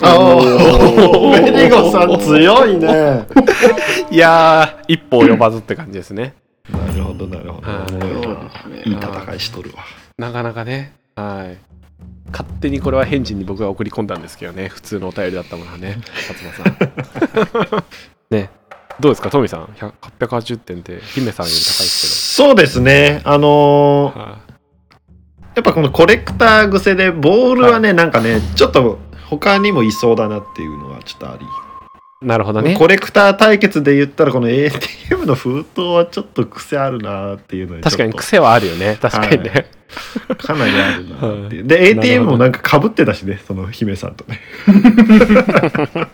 [0.00, 3.26] ああメ リゴさん強いね。
[4.10, 6.34] いやー、一歩及ばずって感じですね。
[6.70, 7.70] なるほどなるほど。
[7.70, 7.86] は
[8.84, 8.88] い。
[8.88, 9.84] いい戦いしとるわ。
[10.16, 11.58] なかなかね、はい。
[12.30, 17.84] 勝手にこれは返事に僕が送り込んだんですけどね、普通のお便りだったものはね、勝間さん。
[18.34, 18.50] ね、
[18.98, 23.20] どうですか、トミーさん、100 880点って、姫さんより高いですそうですね。
[23.24, 24.24] あのーけど。
[24.24, 24.52] はい。
[25.54, 28.98] やっぱこのコレクター癖でボールはね、なんかねちょっと
[29.40, 31.46] 他にもいそうだなっていうのはちょっとあり、
[32.20, 32.76] なるほどね。
[32.76, 38.98] コレクター対決で言ったらこの ATM の封筒はちょっと癖あるなっていうので確かにちょっ癖はあるよね。
[39.00, 39.70] 確かにね。
[40.28, 41.16] とかなりあるな
[41.46, 41.62] っていう。
[41.62, 44.38] はで ATM もなんか被ってたしねその姫さんとね。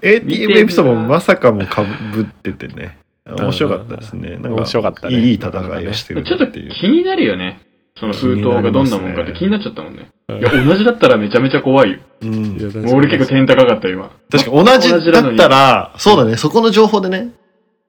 [0.00, 2.98] ATM エピソードもまさかも被っててね。
[3.26, 4.36] 面白かったですね。
[4.36, 4.38] な。
[4.38, 5.18] んか面白かったね。
[5.18, 6.70] いい戦いをしてるちょっとっていう。
[6.70, 7.60] 気になるよね。
[7.98, 10.08] その封筒がどんなもんかって気になっちゃったもんね。
[10.28, 11.98] いや、うん同じだったらめちゃめちゃ怖いよ。
[12.22, 12.56] うん
[12.92, 14.10] 俺結構点高かった今。
[14.30, 17.30] 確かに同じだったらそうだねそこの情報でね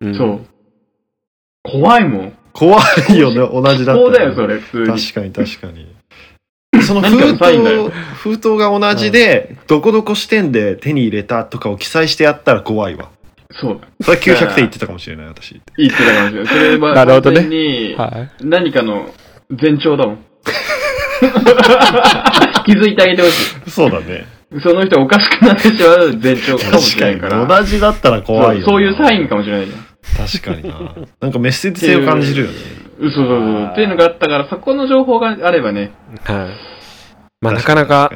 [0.01, 0.45] うんそう。
[1.63, 2.33] 怖いもん。
[2.53, 4.99] 怖いよね同じだったらそうだよ、それ、普通に。
[5.01, 5.95] 確かに確かに。
[6.83, 13.09] その封筒、封筒が同じで、どこどこ視点で手に入れたとかを記載してやったら怖いわ。
[13.51, 13.87] そうだ。
[14.01, 15.59] それ900点言ってたかもしれない、私。
[15.77, 16.53] 言ってたかもしれない。
[16.53, 17.95] それは、なるほどね
[18.41, 19.09] 何かの
[19.49, 20.17] 前兆だもん。
[22.65, 23.71] 気づいてあげてほしい。
[23.71, 24.25] そうだね。
[24.63, 27.15] その人おかしくなってしまう前兆かもし確かに。
[27.15, 27.59] れないから。
[27.61, 28.71] 同じだったら怖いよな。
[28.71, 29.85] そういうサインかもしれないじゃん。
[30.27, 30.95] 確かにな。
[31.19, 32.57] なんかメッセージ性を感じるよね。
[32.99, 33.69] そうそうそう。
[33.71, 35.91] っていうのがあったから、そこの情報があればね。
[36.23, 36.47] はい。
[37.41, 38.11] まあ、なかなか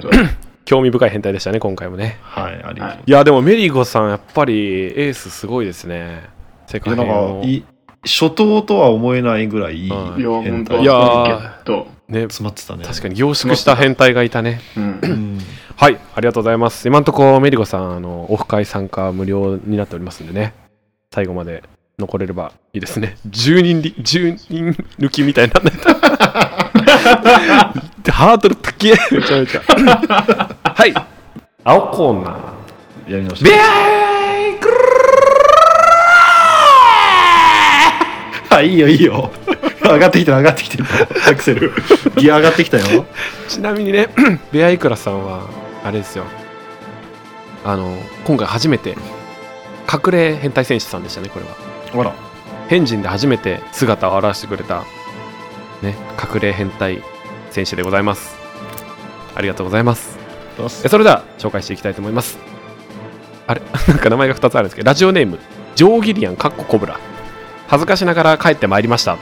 [0.65, 2.18] 興味深い変態でしたね、今回もね。
[2.22, 3.04] はい、ありがとう。
[3.06, 6.24] いや、でもメリゴさん、やっぱりエースすごいですね。
[6.68, 7.63] 世界でなんのかい
[8.04, 9.90] 初頭とは思えないぐらいい。
[9.90, 11.88] 変態いやーゲット。
[12.08, 12.84] ね、詰まってたね。
[12.86, 14.62] 確かに凝縮した変態がいたね。
[14.76, 15.08] うんう。
[15.08, 15.40] ん。
[15.76, 16.88] はい、ありがとうございます。
[16.88, 20.54] 今のところメリゴさん、あの、オフ会参加無料になっておりますんでね、
[21.14, 21.64] 最後まで
[22.00, 23.18] 残れればいいですね。
[23.30, 25.94] 10人り、10人抜きみたいになってた。
[28.12, 29.62] ハードル高えめちゃめちゃ。
[30.64, 30.94] はい、
[31.64, 33.14] 青コーナー。
[33.14, 33.54] やりましょビう。
[33.54, 34.76] ャークル
[38.60, 39.32] あ、いいよ、いいよ。
[39.82, 40.86] 上がってきてる、上がってきてる。
[41.30, 41.74] アクセル。
[42.17, 43.06] ギア上がってきたよ。
[43.48, 44.08] ちなみにね、
[44.52, 45.41] ベアイクラさんは、
[45.84, 46.26] あれですよ。
[47.65, 48.95] あの、今回初めて、
[49.91, 51.52] 隠れ変態戦士さんでしたね、これは。
[51.93, 52.13] ほら。
[52.67, 54.84] 変人で初めて姿を現してくれた、
[55.82, 55.95] ね、
[56.34, 57.02] 隠れ変態
[57.50, 58.36] 選手でございます。
[59.36, 60.19] ありがとうございます。
[60.86, 62.38] えそれでは紹介していきたいと思います。
[63.48, 63.62] あれ？
[63.88, 65.39] なんか名前が2つあるんですけど、ラジオネーム、
[65.76, 67.00] ジョーギリアン、カッココブラ。
[67.70, 69.18] 恥ずかしながら帰ってまいりました。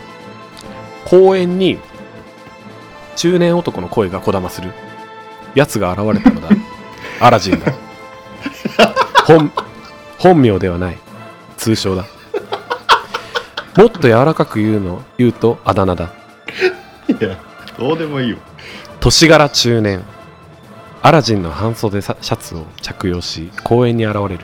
[1.05, 1.77] 公園に、
[3.15, 4.73] 中年男の声がこだまする。
[5.53, 6.49] 奴が現れたのだ。
[7.19, 7.73] アラジンだ。
[9.25, 9.51] 本、
[10.17, 10.97] 本名ではない。
[11.57, 12.05] 通称だ。
[13.75, 16.09] もっと柔らかく言うの、言うとあだ名だ。
[17.07, 17.37] いや、
[17.77, 18.37] どうでもいいよ。
[18.99, 20.03] 年柄中年
[21.01, 24.39] アラジンの半袖さシャツを着用し公園に現れる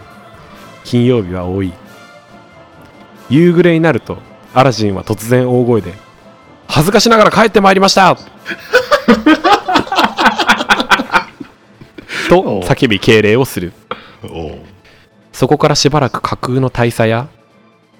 [0.83, 1.73] 金曜日は多い
[3.33, 4.19] 夕暮れになると
[4.53, 5.95] アラジンは突然大声で
[6.67, 8.15] 恥ずかしながら帰ってまいりました。
[12.29, 13.73] と叫び敬礼をする。
[15.31, 17.27] そこからしばらく架空の大佐や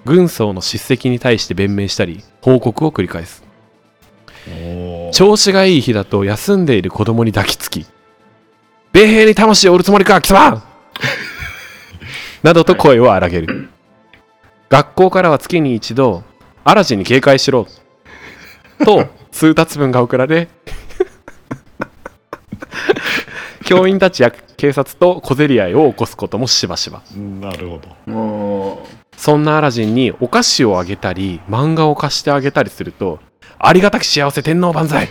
[0.06, 3.43] 軍曹の叱責に対して弁明したり報告を繰り返す。
[5.13, 7.88] 調子がいい日だと休んでいる子供に抱きつき、
[8.91, 10.62] 米兵に魂を売るつもりか、貴様！
[12.43, 13.72] などと声を荒げる。
[14.73, 16.23] 学校からは月に一度、
[16.63, 17.67] アラジンに警戒しろ。
[18.83, 20.47] と、通達文が送られ、
[23.65, 27.03] 教員たちや警察と小競り合いを起こすこともしばしば。
[27.15, 28.12] なるほど。
[28.12, 33.19] もそんなアラジンにお菓子をあげたり、漫画を貸してあげたりすると、
[33.59, 35.07] ありがたき幸せ天皇万歳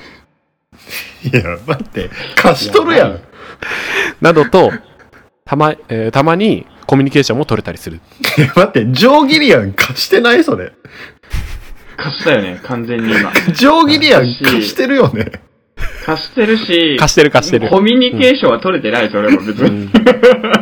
[1.23, 3.21] いや、待って、貸しとるやん。
[4.21, 4.73] などと、
[5.45, 8.03] たま、えーたまにコミュニケーションも取れたりする。
[8.37, 10.67] いや、待って、ジョーギリアン貸してないそれ。
[10.67, 10.73] う、
[11.97, 13.33] 貸したよね、完全に今。
[13.55, 15.41] ジョーギリアン貸してるよね。
[16.05, 17.71] 貸してるし、貸してる貸してる。
[17.71, 19.89] コミュニケーションは取れてない、それも別に。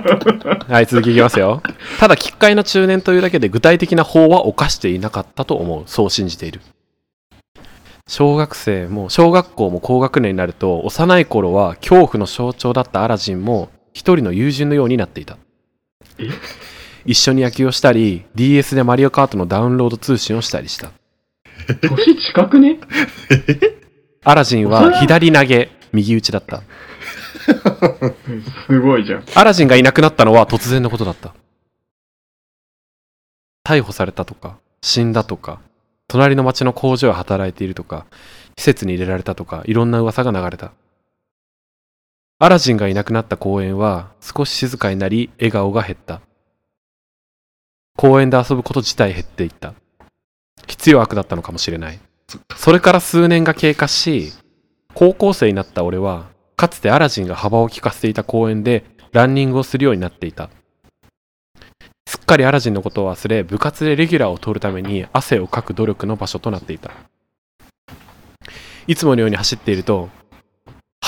[0.73, 1.64] はい、続きいきますよ。
[1.99, 5.83] ただ、奇怪な中年というだけで具体的な法は犯していなかったと思う。
[5.87, 6.61] そう信じている。
[8.07, 15.37] 小学生も、小学校も高学年になると、幼い頃は恐怖の象徴だったアラジンも、一人の友人のようになっていた。
[17.06, 20.92] 一緒に野球をしたり、DS でマリオカートのダウンロード通信をしたりした。
[21.83, 22.78] 年近くね？
[24.24, 26.62] アラジンは左投げ、右打ちだった。
[28.66, 29.24] すごいじゃん。
[29.35, 31.35] アラジンがいなくなったのは突然のことだった。
[33.66, 35.61] 逮捕されたとか、死んだとか、
[36.09, 38.06] 隣の町の工場で働いているとか、
[38.59, 40.72] 施設に入れられたとか、いろんな噂が流れた。
[42.42, 46.22] アラジンがいなくなった公園は少し静かになり、笑顔が減った。
[47.98, 49.74] 公園で遊ぶこと自体減っていった。
[50.66, 52.00] 必要悪だったのかもしれない。
[52.57, 54.33] それから数年が経過し、
[54.94, 60.48] 高校生になった俺は、かつてアラジンが幅を利かせていた公園でランニングをするようになっていた。
[62.09, 66.90] すっかりアラジンのことを忘れ、部活でレギュラーを取るために汗をかく努力の場所となっていた。
[68.87, 70.09] いつものように走っていると、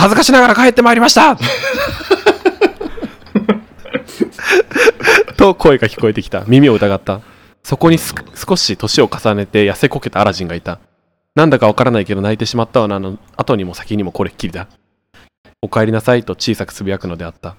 [0.03, 1.39] 恥ずかしながら帰ってまいりました
[5.39, 6.43] と声が聞こえてきた。
[6.49, 7.21] 耳を疑った。
[7.63, 10.81] そこにす少し年を重ねて痩せこけたアラジンがいた。
[11.37, 14.67] なんだかわからないけど泣いてしまったわなの後にも先にもこれっきりだ。
[15.63, 17.55] お帰りなさいと小さくつぶやくのであった。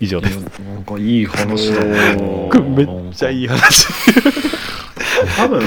[0.00, 0.38] 以上です。
[0.62, 3.86] なんかいい話だ めっちゃいい話。
[5.36, 5.60] 多分、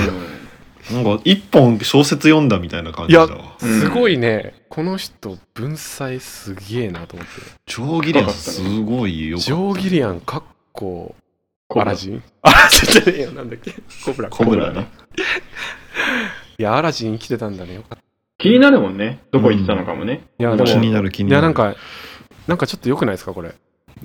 [0.91, 4.53] なんか一本小説読んだみたいな感いやじだわ。、すごいね。
[4.69, 7.33] この人、文才すげえなと思って。
[7.65, 9.45] ジョーギリアンすごいよかった。
[9.47, 10.43] ジョー・ギリアン、かっ
[10.73, 11.15] こ、
[11.75, 13.73] アラジンアラジンじゃねえよ、なんだっけ
[14.05, 14.29] コブラ。
[14.29, 14.87] コブラね。
[16.57, 17.73] いや、アラジン生きてたんだね。
[17.75, 18.03] よかった。
[18.37, 19.19] 気になるもんね。
[19.31, 20.23] どこ行ってたのかもね。
[20.39, 21.41] いや、でも、気になる気いや、になる。
[21.43, 21.75] なんか、
[22.47, 23.55] なんかちょっと良くないですかこれ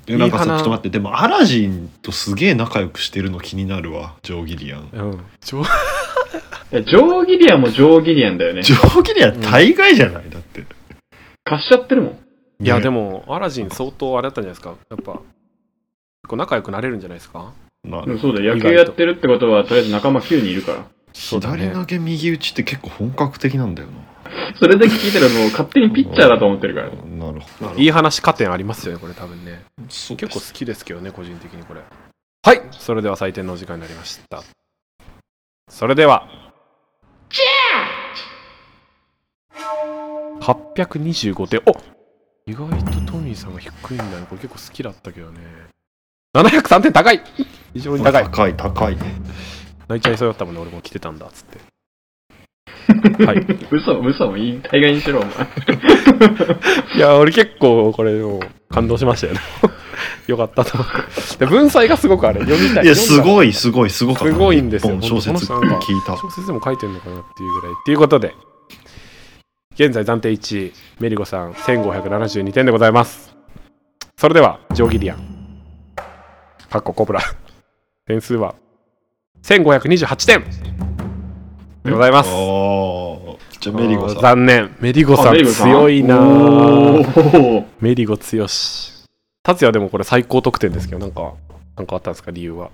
[0.06, 5.62] えなんかさいいかなちょっと待ってでもアラジンとすげえ仲良くしてるの気になるわジョー・ギリアンうんちょ
[6.72, 8.62] いやジョー・ギリアンもジョー・ギリアンだよね。
[8.62, 8.72] ジ。
[8.74, 10.30] ョー・ギリアン大概じゃない？
[10.30, 10.64] だって。
[11.44, 12.18] 貸しちゃってるもん。
[12.64, 12.82] いやね。
[12.82, 14.76] でもアラジン相当あれだったんじゃないですか？
[14.90, 15.22] やっぱ結
[16.28, 17.52] 構仲良くなれるんじゃないですか？
[17.82, 20.84] まあうんそうだよ、野球やってるってことは、とりあえず仲間9人いるから。
[21.14, 21.70] そうだね。
[21.70, 23.88] 左投げ右打ちって結構本格的なんだよ
[24.60, 26.90] それだけ聞いたらもう勝手にピッチャーだと思ってるから。
[26.90, 27.80] ななるほど。
[27.80, 29.64] いい話加点ありますよねこれ多分ね。
[29.88, 31.80] そう結構好きですけどね個人的にこれ。
[32.42, 34.42] はいそれでは採点のお時間になりました。
[35.68, 36.28] それでは
[40.40, 41.72] 825点お
[42.46, 44.26] 意外とトミーさんが低いんだね。
[44.28, 45.38] これ結構好きだったけどね。
[46.34, 47.22] 703点高い！
[47.74, 48.24] 非常に高い。
[48.24, 48.96] 高い高い。
[49.88, 53.24] 泣いちゃいそうだったもんね俺も来てたんだっつって。
[53.24, 53.46] はい。
[53.70, 55.30] 嘘、嘘もいい、大概にしろ、お前。
[56.96, 58.40] いや俺結構これもう
[58.74, 59.40] 感動しましたよね
[60.26, 60.78] よかったと。
[60.78, 60.86] 思っ
[61.38, 62.84] てで文才がすごくあれ読みたい。
[62.84, 65.00] いやすいごいすごいすごかすごいんですよ。
[65.00, 66.16] 小説聞いた。
[66.16, 67.72] 小説でも書いてるのかなっていうぐらい。
[67.72, 68.34] っていうことで
[69.74, 73.34] 現在暫定1位メリゴさん1572点でございます。
[74.18, 75.18] それではジョーギリアン。
[76.68, 77.20] かっこコブラ。
[78.06, 78.54] 点数は
[79.42, 80.44] 1528点
[81.82, 82.30] でございます。
[83.60, 84.22] じゃあメリゴさん。
[84.22, 84.76] 残念。
[84.80, 86.18] メリゴさん強いな
[87.80, 88.89] メリゴ強し
[89.42, 91.34] 達也でもこれ最高得点ですけどなんか
[91.76, 92.30] なんかあったんですか？
[92.30, 92.70] 理由は。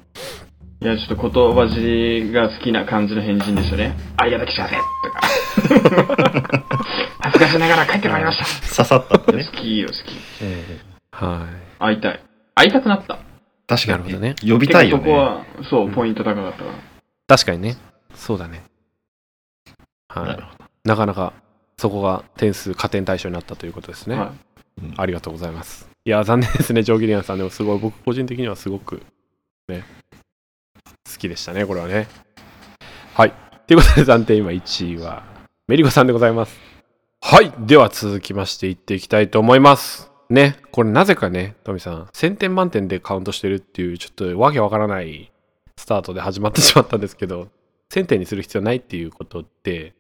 [0.83, 3.97] いや、ちょっと言葉尻が好きな感じの返事でしたね。
[4.19, 5.21] ありがとう、来たぜとか。
[7.21, 8.45] 恥ずかしながら帰ってまいりました。
[8.77, 9.45] 刺さったんだね。
[9.45, 9.99] 好きよ、好き。
[11.13, 11.47] は
[11.79, 12.23] 会いたい。
[12.55, 13.19] 会いたくなった。
[13.67, 14.35] 確かにね。
[14.47, 16.73] 呼びたいよそこは、そう、ポイント高かったから。
[17.27, 17.79] 確かにね。
[18.15, 18.63] そうだね。
[20.09, 20.89] はい。
[20.89, 21.33] なかなか
[21.79, 24.35] そこが点数加点対象になったということですね、は
[24.83, 24.93] い。
[24.99, 27.39] ありがとうございますいや残念ですねジョー・ギリアンさん。
[27.39, 29.03] でもすごい僕個人的にはすごく
[29.67, 29.85] ね
[31.13, 32.07] 好きでしたねこれはね。
[33.13, 33.33] はい。
[33.67, 35.25] ということで暫定今1位は
[35.67, 36.57] メリゴさんでございます。
[37.21, 37.53] はい。
[37.59, 40.13] では続きましていっていきたいと思います。
[40.31, 40.61] ね。
[40.71, 45.33] これなぜかねトミさん1000点満点でカウントしてるっていうちょっとわけわからない
[45.77, 47.49] スタートで始まってしまったんですけど
[47.91, 49.95] 1000点にする必要ないっていうことで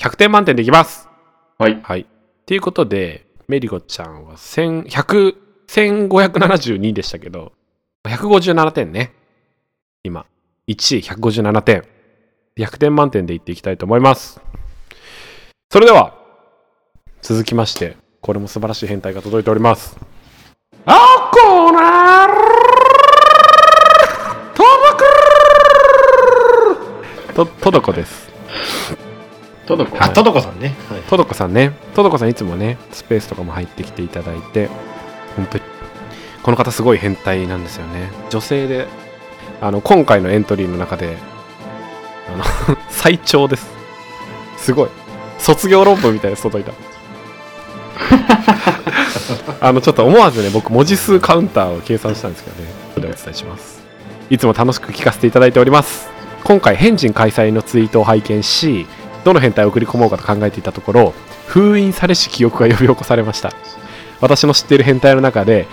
[0.00, 1.08] 100点満点でいきます。
[1.58, 1.80] はい。
[1.82, 2.02] はい。
[2.02, 2.06] っ
[2.46, 7.52] ていうことで、メリゴちゃんは1100 1572でしたけど、
[8.04, 9.12] 157点ね。
[10.02, 10.26] 今。
[10.68, 11.84] 1位157点。
[12.56, 14.40] 100点満点でいっていきたいと思います。
[15.70, 16.14] それでは、
[17.20, 19.96] 続きまして、これも素晴らしい変態が届いております。
[20.86, 22.28] あこな
[24.54, 24.62] と
[27.34, 28.26] どくと、とどこです。
[29.66, 34.68] とどこあとどこさんねはいとどこさんね、とどこさんいつもね、スペースとかも入ってきていただいて、
[35.36, 35.64] 本当に、
[36.42, 38.10] この方すごい変態なんですよね。
[38.30, 38.86] 女性で、
[39.60, 41.16] あの、今回のエントリーの中で、
[42.32, 42.44] あの、
[42.88, 43.66] 最長です。
[44.56, 44.88] すごい。
[45.38, 46.72] 卒業論文みたいなやつ届いた。
[49.68, 53.84] あの、ちょっと思わずね、僕、文字数カウンターを計算したんですけどね、これでお伝えします。
[54.30, 56.08] いつも楽しく聞かせていただいております。
[56.44, 58.86] 今回、変人開催のツイートを拝見し、
[59.26, 61.12] どの変態を送り込もうかと考えていたところ
[61.48, 63.52] 封印されし記憶が呼び起こされました。
[64.20, 65.66] 私の知っている変態の中で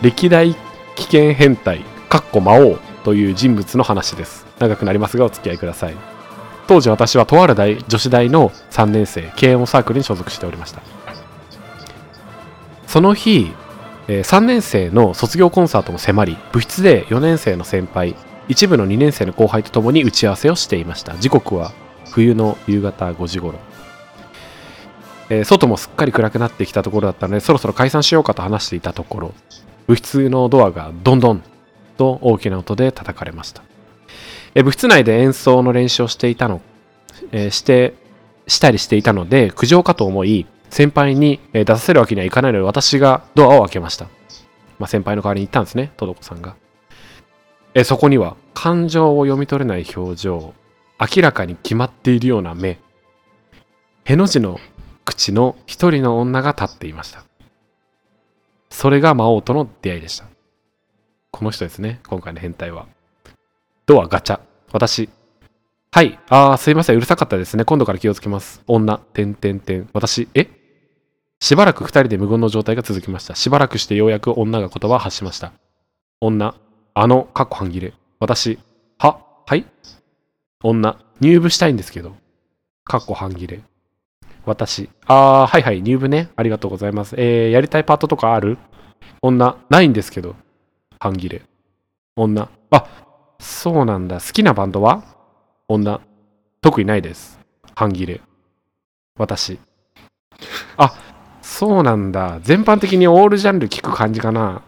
[0.00, 0.54] 歴代
[0.94, 4.46] 危険変態かっこ魔王という人物の話です。
[4.60, 5.96] 長くなりますがお付き合いください。
[6.68, 10.80] 当時私はとある大女子大の3年生軽音サークルに所属しておりました。
[12.86, 13.52] その日、
[14.06, 18.14] 3年生の卒業コンサートも迫り部室で4年生の先輩
[18.46, 21.16] 一部の2年生の後輩と共に打ち合わせをしていました。
[21.16, 21.72] 時刻は
[22.10, 23.58] 冬の夕方5時頃、
[25.28, 29.34] えー外もすっかり暗くなってきたところだったのでそろそろ解散しようかと話していたところ
[29.86, 31.42] 部室のドアがドンドン
[31.96, 33.62] と大きな音で叩かれました、
[34.54, 36.60] えー部室内で演奏の練習をしていたの、
[37.32, 37.94] えーして
[38.46, 44.06] したりしていたので苦情かと思い先輩に出させるわけにはいかないので私がドアを開けました、
[44.78, 46.56] まあ、先輩の代わりに行ったんですねとどこさんが、
[47.74, 50.54] えそこには感情を読み取れない表情。
[51.00, 52.78] 明らかに決まっているような目。
[54.04, 54.60] への字の
[55.04, 57.24] 口の一人の女が立っていました。
[58.68, 60.26] それが魔王との出会いでした。
[61.30, 62.86] この人ですね今回の変態は。
[63.86, 64.40] ドアガチャ。
[64.72, 65.08] 私。
[65.90, 66.18] はい。
[66.28, 66.96] あーすいません。
[66.96, 67.64] うるさかったですね。
[67.64, 68.62] 今度から気をつけます。
[68.66, 68.98] 女。
[68.98, 69.88] てんてんてん。
[69.94, 70.28] 私。
[70.34, 70.48] え？
[71.40, 73.34] しばらく二人で無言の状態が続きました。
[73.34, 75.52] しばらくしてようやく女が言葉を発しました。
[76.20, 76.54] 女。
[76.92, 77.94] あのかっこ半切れ。
[78.20, 78.58] 私。
[78.98, 79.20] は？
[79.46, 79.64] はい？
[80.62, 82.16] 女入部したいんですけど
[82.84, 83.60] かっこ半切れ
[84.46, 84.88] 私。
[85.06, 86.30] あー、はいはい、入部ね。
[86.34, 87.14] ありがとうございます。
[87.18, 88.56] えー、やりたいパートとかある？
[89.20, 89.56] 女。
[89.68, 90.34] ないんですけど。
[90.98, 91.42] 半切れ。
[92.16, 92.48] 女。
[92.70, 92.86] あ、
[93.38, 94.18] そうなんだ。
[94.20, 95.04] 好きなバンドは？
[95.68, 96.00] 女。
[96.62, 97.38] 特にないです。
[97.74, 98.22] 半切れ。
[99.18, 99.58] 私。
[100.78, 100.94] あ、
[101.42, 102.40] そうなんだ。
[102.42, 104.62] 全般的にオールジャンル聞く感じかな。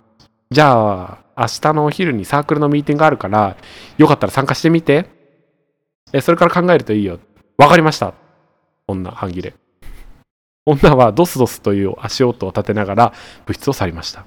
[0.50, 3.56] じゃあ、明日のお昼にサークルのミーティングがあるから、
[3.96, 5.08] よかったら参加してみて。
[6.12, 7.18] え、それから考えるといいよ。
[7.58, 8.14] わかりました。
[8.86, 9.54] 女、半切れ。
[10.66, 13.12] 女はドスドスという足音を立てながら
[13.46, 14.26] 部室を去りました。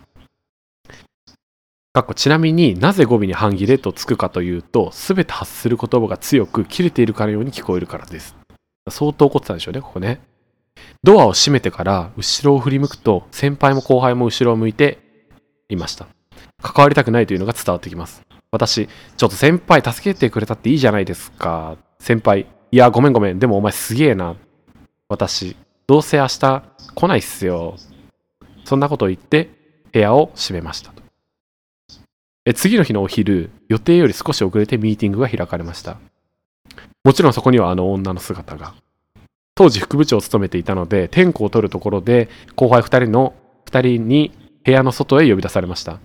[1.93, 8.36] かっこちなみになぜ語尾に半切れとつくかというと、すべて発する言葉が強く切れているかのように聞こえるからです。
[8.89, 10.19] 相当怒ってたんでしょうね、ここね。
[11.03, 14.99] ドアを閉めてから後ろを振り向くと、先輩も後輩も後ろを向いて
[15.69, 16.07] いました。
[16.61, 18.24] 関わりたくないというのが伝わってきます。
[18.51, 18.87] 私、
[19.17, 21.77] ちょっと先輩助けてくれたっていいじゃないですか。
[21.99, 23.39] 先輩、いや、ごめんごめん。
[23.39, 24.35] でもお前すげえな。
[25.09, 25.55] 私、
[25.87, 26.63] どうせ明日
[26.95, 27.75] 来ないっすよ。
[28.63, 29.49] そんなことを言って
[29.91, 31.03] 部屋を閉めましたと。
[32.45, 35.97] え次の日のお昼、予定より少し遅れてミーティングが開かれました。
[37.03, 38.73] もちろんそこにはあの女の姿が。
[39.55, 43.33] 当時副部長を務めていたので、天候を取るところで、後輩2人の、
[43.65, 44.31] 2人に
[44.63, 45.99] 部屋の外へ呼び出されました。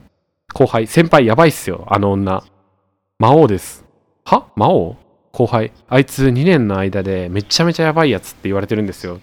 [0.52, 2.42] 後輩、先輩やばいっすよ、あの女。
[3.18, 3.84] 魔王です。
[4.24, 4.46] は？
[4.56, 4.96] 魔王？
[5.32, 9.20] 後輩、あいつ2年の間でめちゃめちゃやばいやつって言われてるんですよ。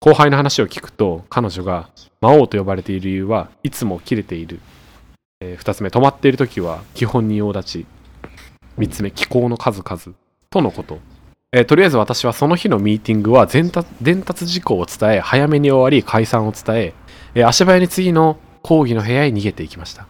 [0.00, 4.60] 後輩の話を聞くと、彼女が魔王と呼ばれている理由はいつも切れている。
[5.40, 7.86] え2つ目、止まっている時は基本に大立ち。
[8.78, 10.16] 3つ目、気候の数々。
[10.48, 10.98] とのこと。
[11.52, 16.94] えーとりあえず私はその日のミーティングは伝達伝達事項を伝え、早めに終わり解散を伝え、
[17.34, 20.06] えー足早に次の講義の部屋へ逃げていきました。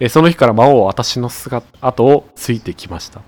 [0.00, 3.22] えその日から魔王は私の姿後をついてきました。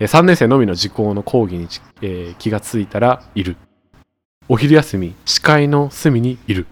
[0.00, 1.68] え3年生のみの時効の講義に、
[2.02, 3.56] え気がついたらいる。
[4.48, 6.66] お昼休み、視界の隅にいる。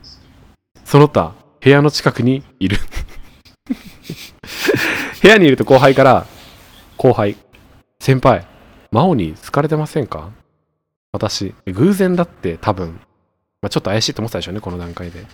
[0.85, 2.79] その他、部屋の近くにいる。
[5.23, 6.27] 部屋にいると後輩から、
[6.97, 7.37] 後輩、
[8.01, 8.47] 先輩、
[8.91, 10.31] 魔王に好かれてませんか？
[11.13, 13.01] 私、偶然だって多分、
[13.63, 15.25] まあ、ちょっと怪しいと思ってたでしょうね、この段階で。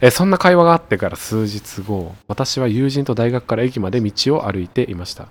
[0.00, 5.28] えそんな会話があってから数日後、私は友人と大学から駅まで道を歩いていました。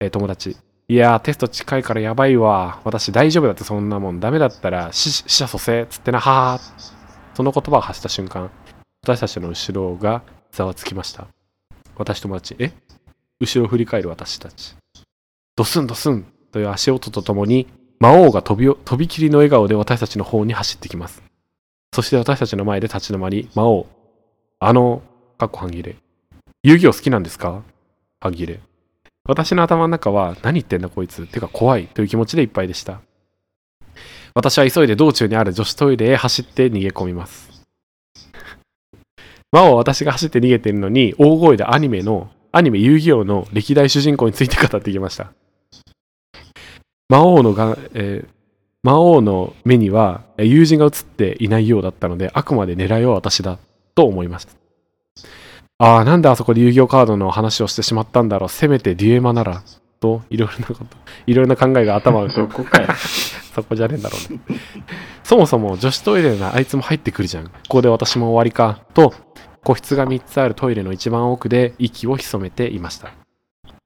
[0.00, 0.56] え友達、
[0.88, 2.80] いやー、テスト近いからやばいわ。
[2.84, 4.20] 私大丈夫だってそんなもん。
[4.20, 7.00] ダメだったら死者蘇生つってな、はー。
[7.34, 8.50] その言葉を発した瞬間、
[9.02, 10.22] 私たちの後ろが
[10.52, 11.26] ざわつきました。
[11.96, 12.72] 私友達、え？
[13.40, 14.76] 後ろを振り返る私たち。
[15.56, 17.66] ドスンドスンという足音とともに、
[17.98, 21.22] 魔王が飛び飛び切りの笑顔で私たちの方に走ってきます。
[21.92, 23.86] そして私たちの前で立ち止まり、魔王、
[24.60, 25.02] あの、
[25.38, 25.96] かっこ半切れ。
[26.62, 27.62] 遊戯王好きなんですか？
[28.20, 28.60] 半切れ。
[29.24, 31.26] 私の頭の中は、何言ってんだこいつ？
[31.26, 33.00] てか怖いという気持ちでいっぱいでした。
[34.34, 37.50] 私は急いで道中にある女子トイレへ走って逃げ込みます。
[39.50, 45.32] 魔王は私が走って逃げてるのに、大声でアニメの、アニメ遊戯王の歴代主人公について語ってきました。
[47.08, 48.39] 魔王のが、えー
[48.82, 53.58] 魔王の目にはえー友人が映っていないようだったので、あくまで狙いは私だ
[53.94, 54.52] と思いました。
[55.78, 58.48] ああ、なんであそこで遊戯王カードの話をしてしまったんだろう。
[58.48, 59.62] せめてデュエマなら。
[60.00, 60.84] と、いろいろなこと、
[61.26, 62.88] いろいろな考えが頭を そこかよ。
[63.54, 64.40] そこじゃねえんだろうね。
[65.22, 67.44] そもそも女子トイレなあいつも入ってくるじゃん。
[67.44, 68.80] ここで私も終わりか。
[68.94, 69.12] と、
[69.62, 73.12] 個室が3つあるトイレの一番奥で息を潜めていました。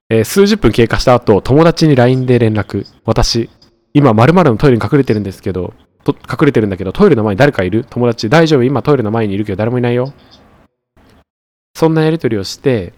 [0.09, 2.87] えー数十分経過した後、友達に LINE で連絡。
[3.05, 3.51] 私、
[3.95, 5.73] 今〇〇のトイレに隠れてるんですけど、
[6.03, 7.87] と隠れてるんだけど、トイレの前に誰かいる？
[7.89, 8.65] 友達、大丈夫？
[8.65, 10.13] 今トイレの前にいるけど誰もいないよ。
[11.75, 12.93] そんなやりとりをして、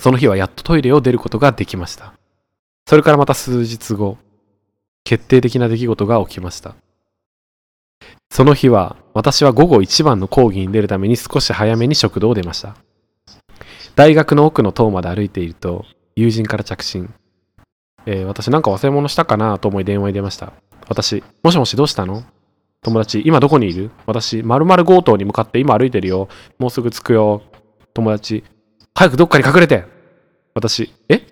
[0.00, 2.14] その日はやっとトイレを出ることができました。
[2.86, 4.18] それからまた数日後、
[5.04, 6.74] 決定的な出来事が起きました。
[8.30, 12.76] その日は、私は午後一番の講義に出るために少し早めに食堂を出ました。
[13.94, 15.84] 大学の奥の塔まで歩いていると、
[16.16, 17.14] 友人から着信。
[18.06, 20.52] えー私なんか忘れ物したかなと思い電話に出ました。
[20.88, 22.24] 私、もしもしどうしたの？
[22.82, 23.90] 友達、今どこにいる？
[24.06, 26.28] 私、〇〇強盗に向かって今歩いてるよ。
[26.58, 27.42] もうすぐ着くよ。
[27.94, 28.44] 友達、
[28.94, 29.84] 早くどっかに隠れて
[30.54, 31.22] 私、え？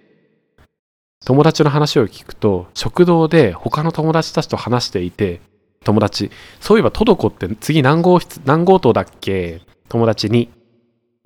[1.25, 5.41] 友達の話を聞くと、食堂で他の友達たちと話していて、
[5.85, 9.61] 友達、そういえばトドコって次何号室、何強盗だっけ？
[9.89, 10.51] 友達に、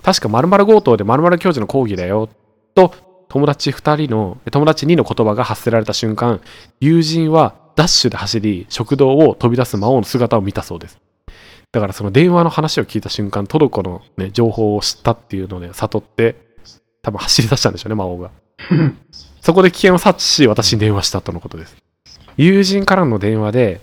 [0.03, 2.29] 確か〇〇強盗で〇〇教授の講義だよ。
[2.75, 2.93] と、
[3.29, 6.41] 友達2人の、友達2の言葉が発せられた瞬間、
[6.81, 10.99] 友人はダッシュで走り、食堂を飛び出す魔王の姿を見たそうです。
[11.73, 16.37] だからその電話の話を聞いた瞬間、トドコの、ね、情報を知ったっていうので悟って、
[17.03, 18.31] 多分走り出したんでしょうね、魔王が。
[19.41, 21.77] そこで危険を察知し、私に電話したとのことです。
[22.37, 23.81] 友人からの電話で、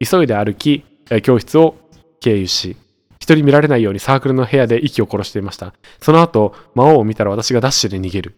[0.00, 1.76] 急いで歩きえー教室を
[2.20, 2.76] 経由し
[3.18, 8.36] 人に見られないようにサークルの部屋で息を殺していましたその後魔王を見たら私がダッシュで逃げる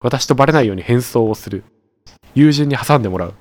[0.00, 1.64] 私とバレないように変装をする。
[2.34, 3.34] 友人に挟んでもらう。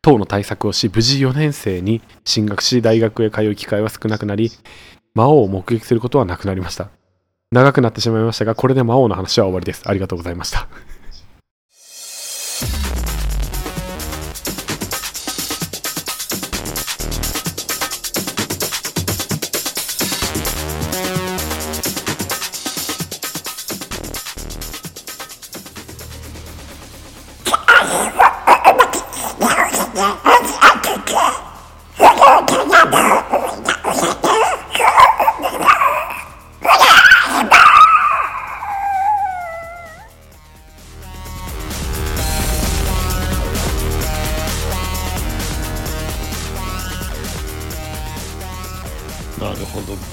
[0.00, 4.50] 等の対策をし無事4年生に進学し大学へ通う機会は少なくなり
[5.14, 6.90] 魔王を目撃することはなくなりました。
[7.50, 9.88] 長くなってしまいましたがこれで魔王の話は終わりです。
[9.88, 10.68] ありがとうございました。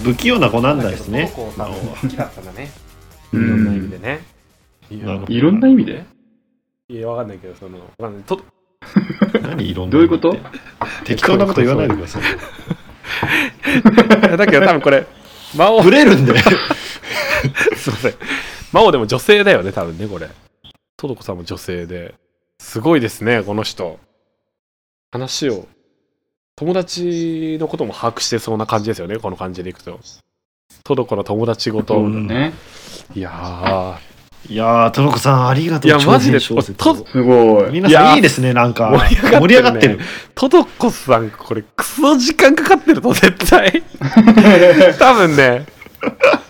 [0.06, 1.52] 不器用な子なんだですね好
[2.08, 2.70] きだったんだね。
[3.34, 3.50] いうん。
[3.50, 4.22] ろんな意味でね。
[4.90, 5.02] い
[5.42, 6.06] ろんな意味で？
[6.90, 8.24] いやわかんないけどそのわかんない。
[8.24, 8.40] と
[9.42, 10.38] 何いろんなどういうこと？
[11.06, 12.24] 適当なこと言わないでください。
[14.38, 15.06] だけど多分これ
[15.58, 16.34] 魔王ブレるんで。
[17.76, 18.14] すいません。
[18.72, 20.30] 魔王でも女性だよね多分ねこれ。
[20.98, 22.14] トドコさんも女性で。
[22.60, 24.00] すごいですねこの人。
[25.12, 25.68] 話を
[26.58, 30.00] 友達のことも把握してそうな感じですよねこの感じでいくと。
[30.84, 32.08] トドコの友達ごと。
[32.08, 32.54] ね。
[33.14, 34.00] いや
[34.48, 35.90] いやートロコさんありがとう。
[35.90, 37.72] いやマジですごい。
[37.72, 38.92] 皆さいやんいいですねなんか。
[38.92, 39.40] 盛り上がってるね。
[39.40, 40.00] 盛り上がってる。
[40.00, 40.02] ー
[40.36, 43.84] トドコさんこれクソ時間かかってると絶対。
[44.98, 45.66] 多分ね。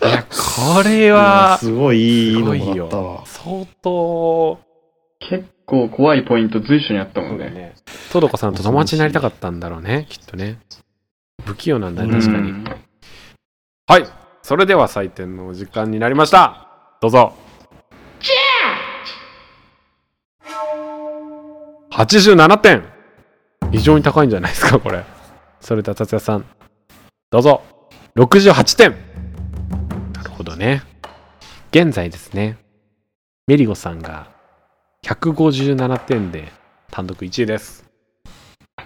[0.04, 3.04] いやこれはすごいいいのもらったわ。
[3.04, 3.24] よ。
[3.26, 4.58] 相当。
[5.18, 7.50] 結構怖いポイント随所にあったもんね。
[7.50, 7.74] ね。
[8.12, 10.58] トドコさんと友達になりたかったんだろうね、きっとね。
[11.44, 12.50] 不器用なんだね、確かに。
[12.50, 12.64] うん
[13.88, 14.04] はい。
[14.42, 16.68] それでは採点のお時間になりました。
[17.00, 17.34] どうぞ。
[21.92, 22.82] 87点。
[23.70, 25.04] 非常に高いんじゃないですか、これ。
[25.60, 26.44] それでは達也さん。
[27.30, 27.62] どうぞ。
[28.16, 28.90] 68点。
[30.12, 30.82] なるほどね。
[31.70, 32.58] 現在ですね。
[33.46, 34.35] メリゴさんが
[35.06, 36.52] 157点で
[36.90, 37.84] 単独1位です。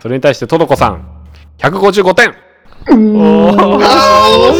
[0.00, 1.24] それに対してトドコさん
[1.58, 2.34] 155点
[2.90, 4.54] おー。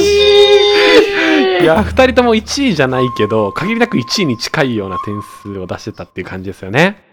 [1.61, 7.05] いや2人とも1位じゃないけど限りなく1位に近いような点数を出してたっていう感じですよね。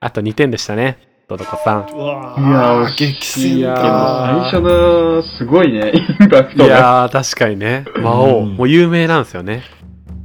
[0.00, 0.96] あと2点でしたね
[1.28, 1.88] トドコさん。
[1.90, 4.50] いやーー激戦いやでもー。
[4.50, 6.70] 最初のすごいね、インパクいトが。
[6.70, 7.84] やー確かにね。
[8.02, 8.56] 魔王、うん。
[8.56, 9.62] もう有名なんですよね。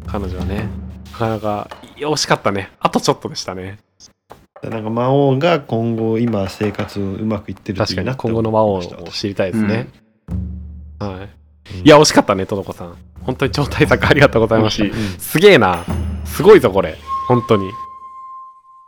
[0.07, 0.84] 彼女はね
[1.15, 2.71] なかなか惜しかったね。
[2.79, 3.79] あとちょっとでしたね。
[4.61, 9.87] なんか魔王が今後今生活うまくいってる確かに今後の魔王を知りたいですね、
[10.99, 11.27] は
[11.71, 11.73] い。
[11.79, 11.85] うん。
[11.85, 12.97] いや惜しかったねトドコさん。
[13.21, 15.85] 本当に超大作ありがとうございました惜しいすげえな。
[16.25, 16.97] すごいぞ、これ。
[17.27, 17.69] 本当に。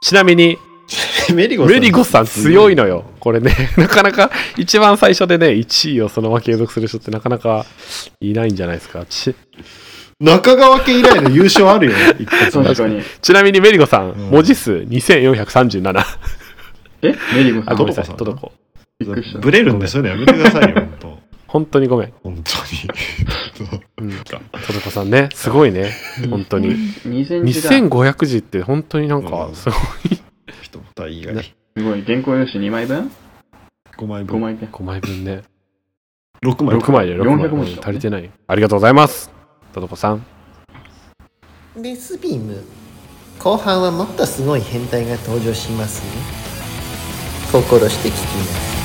[0.02, 0.58] ちなみに、
[1.34, 1.74] メリゴさん。
[1.74, 3.06] メリゴさん強いのよ。
[3.20, 7.66] これね、 なかなか一番最初でね、1位をそのまま継続する人ってなかなか
[8.22, 9.06] いないんじゃないですか。
[10.20, 13.02] ち中川家以来の優勝あるよ 一発目確かに。
[13.22, 16.06] ちなみにメリゴさん、うん文字数2437。
[17.04, 17.16] え？
[17.36, 17.78] メリゴさあ、ん。
[17.78, 17.96] ごめん？
[17.96, 18.52] なさい、トトドコ。
[19.42, 22.14] ブレるんでそういうのやめてくださいよ 本当本当にごめん。
[22.24, 25.92] 本当にうん、トドコさんね、すごいね。
[26.32, 26.70] 本当に。
[26.76, 27.70] 2センチだ。
[27.70, 29.80] 2500字って本当になんかう、んすごい。
[30.64, 31.44] 一言以外ね
[31.78, 32.02] すごい。
[32.06, 33.12] 原稿用紙2枚分
[33.98, 34.70] ？5枚 ?5 分枚分。
[34.72, 35.42] 5枚分ね。
[36.44, 38.30] 6枚6枚で6枚400文字足りてない。
[38.48, 39.32] ありがとうございます。
[39.78, 40.26] トドコさん。
[41.76, 42.64] レスビーム。
[43.38, 46.10] 後半はもっとすごい変態が登場しますね。
[47.52, 48.77] 心して聞きます。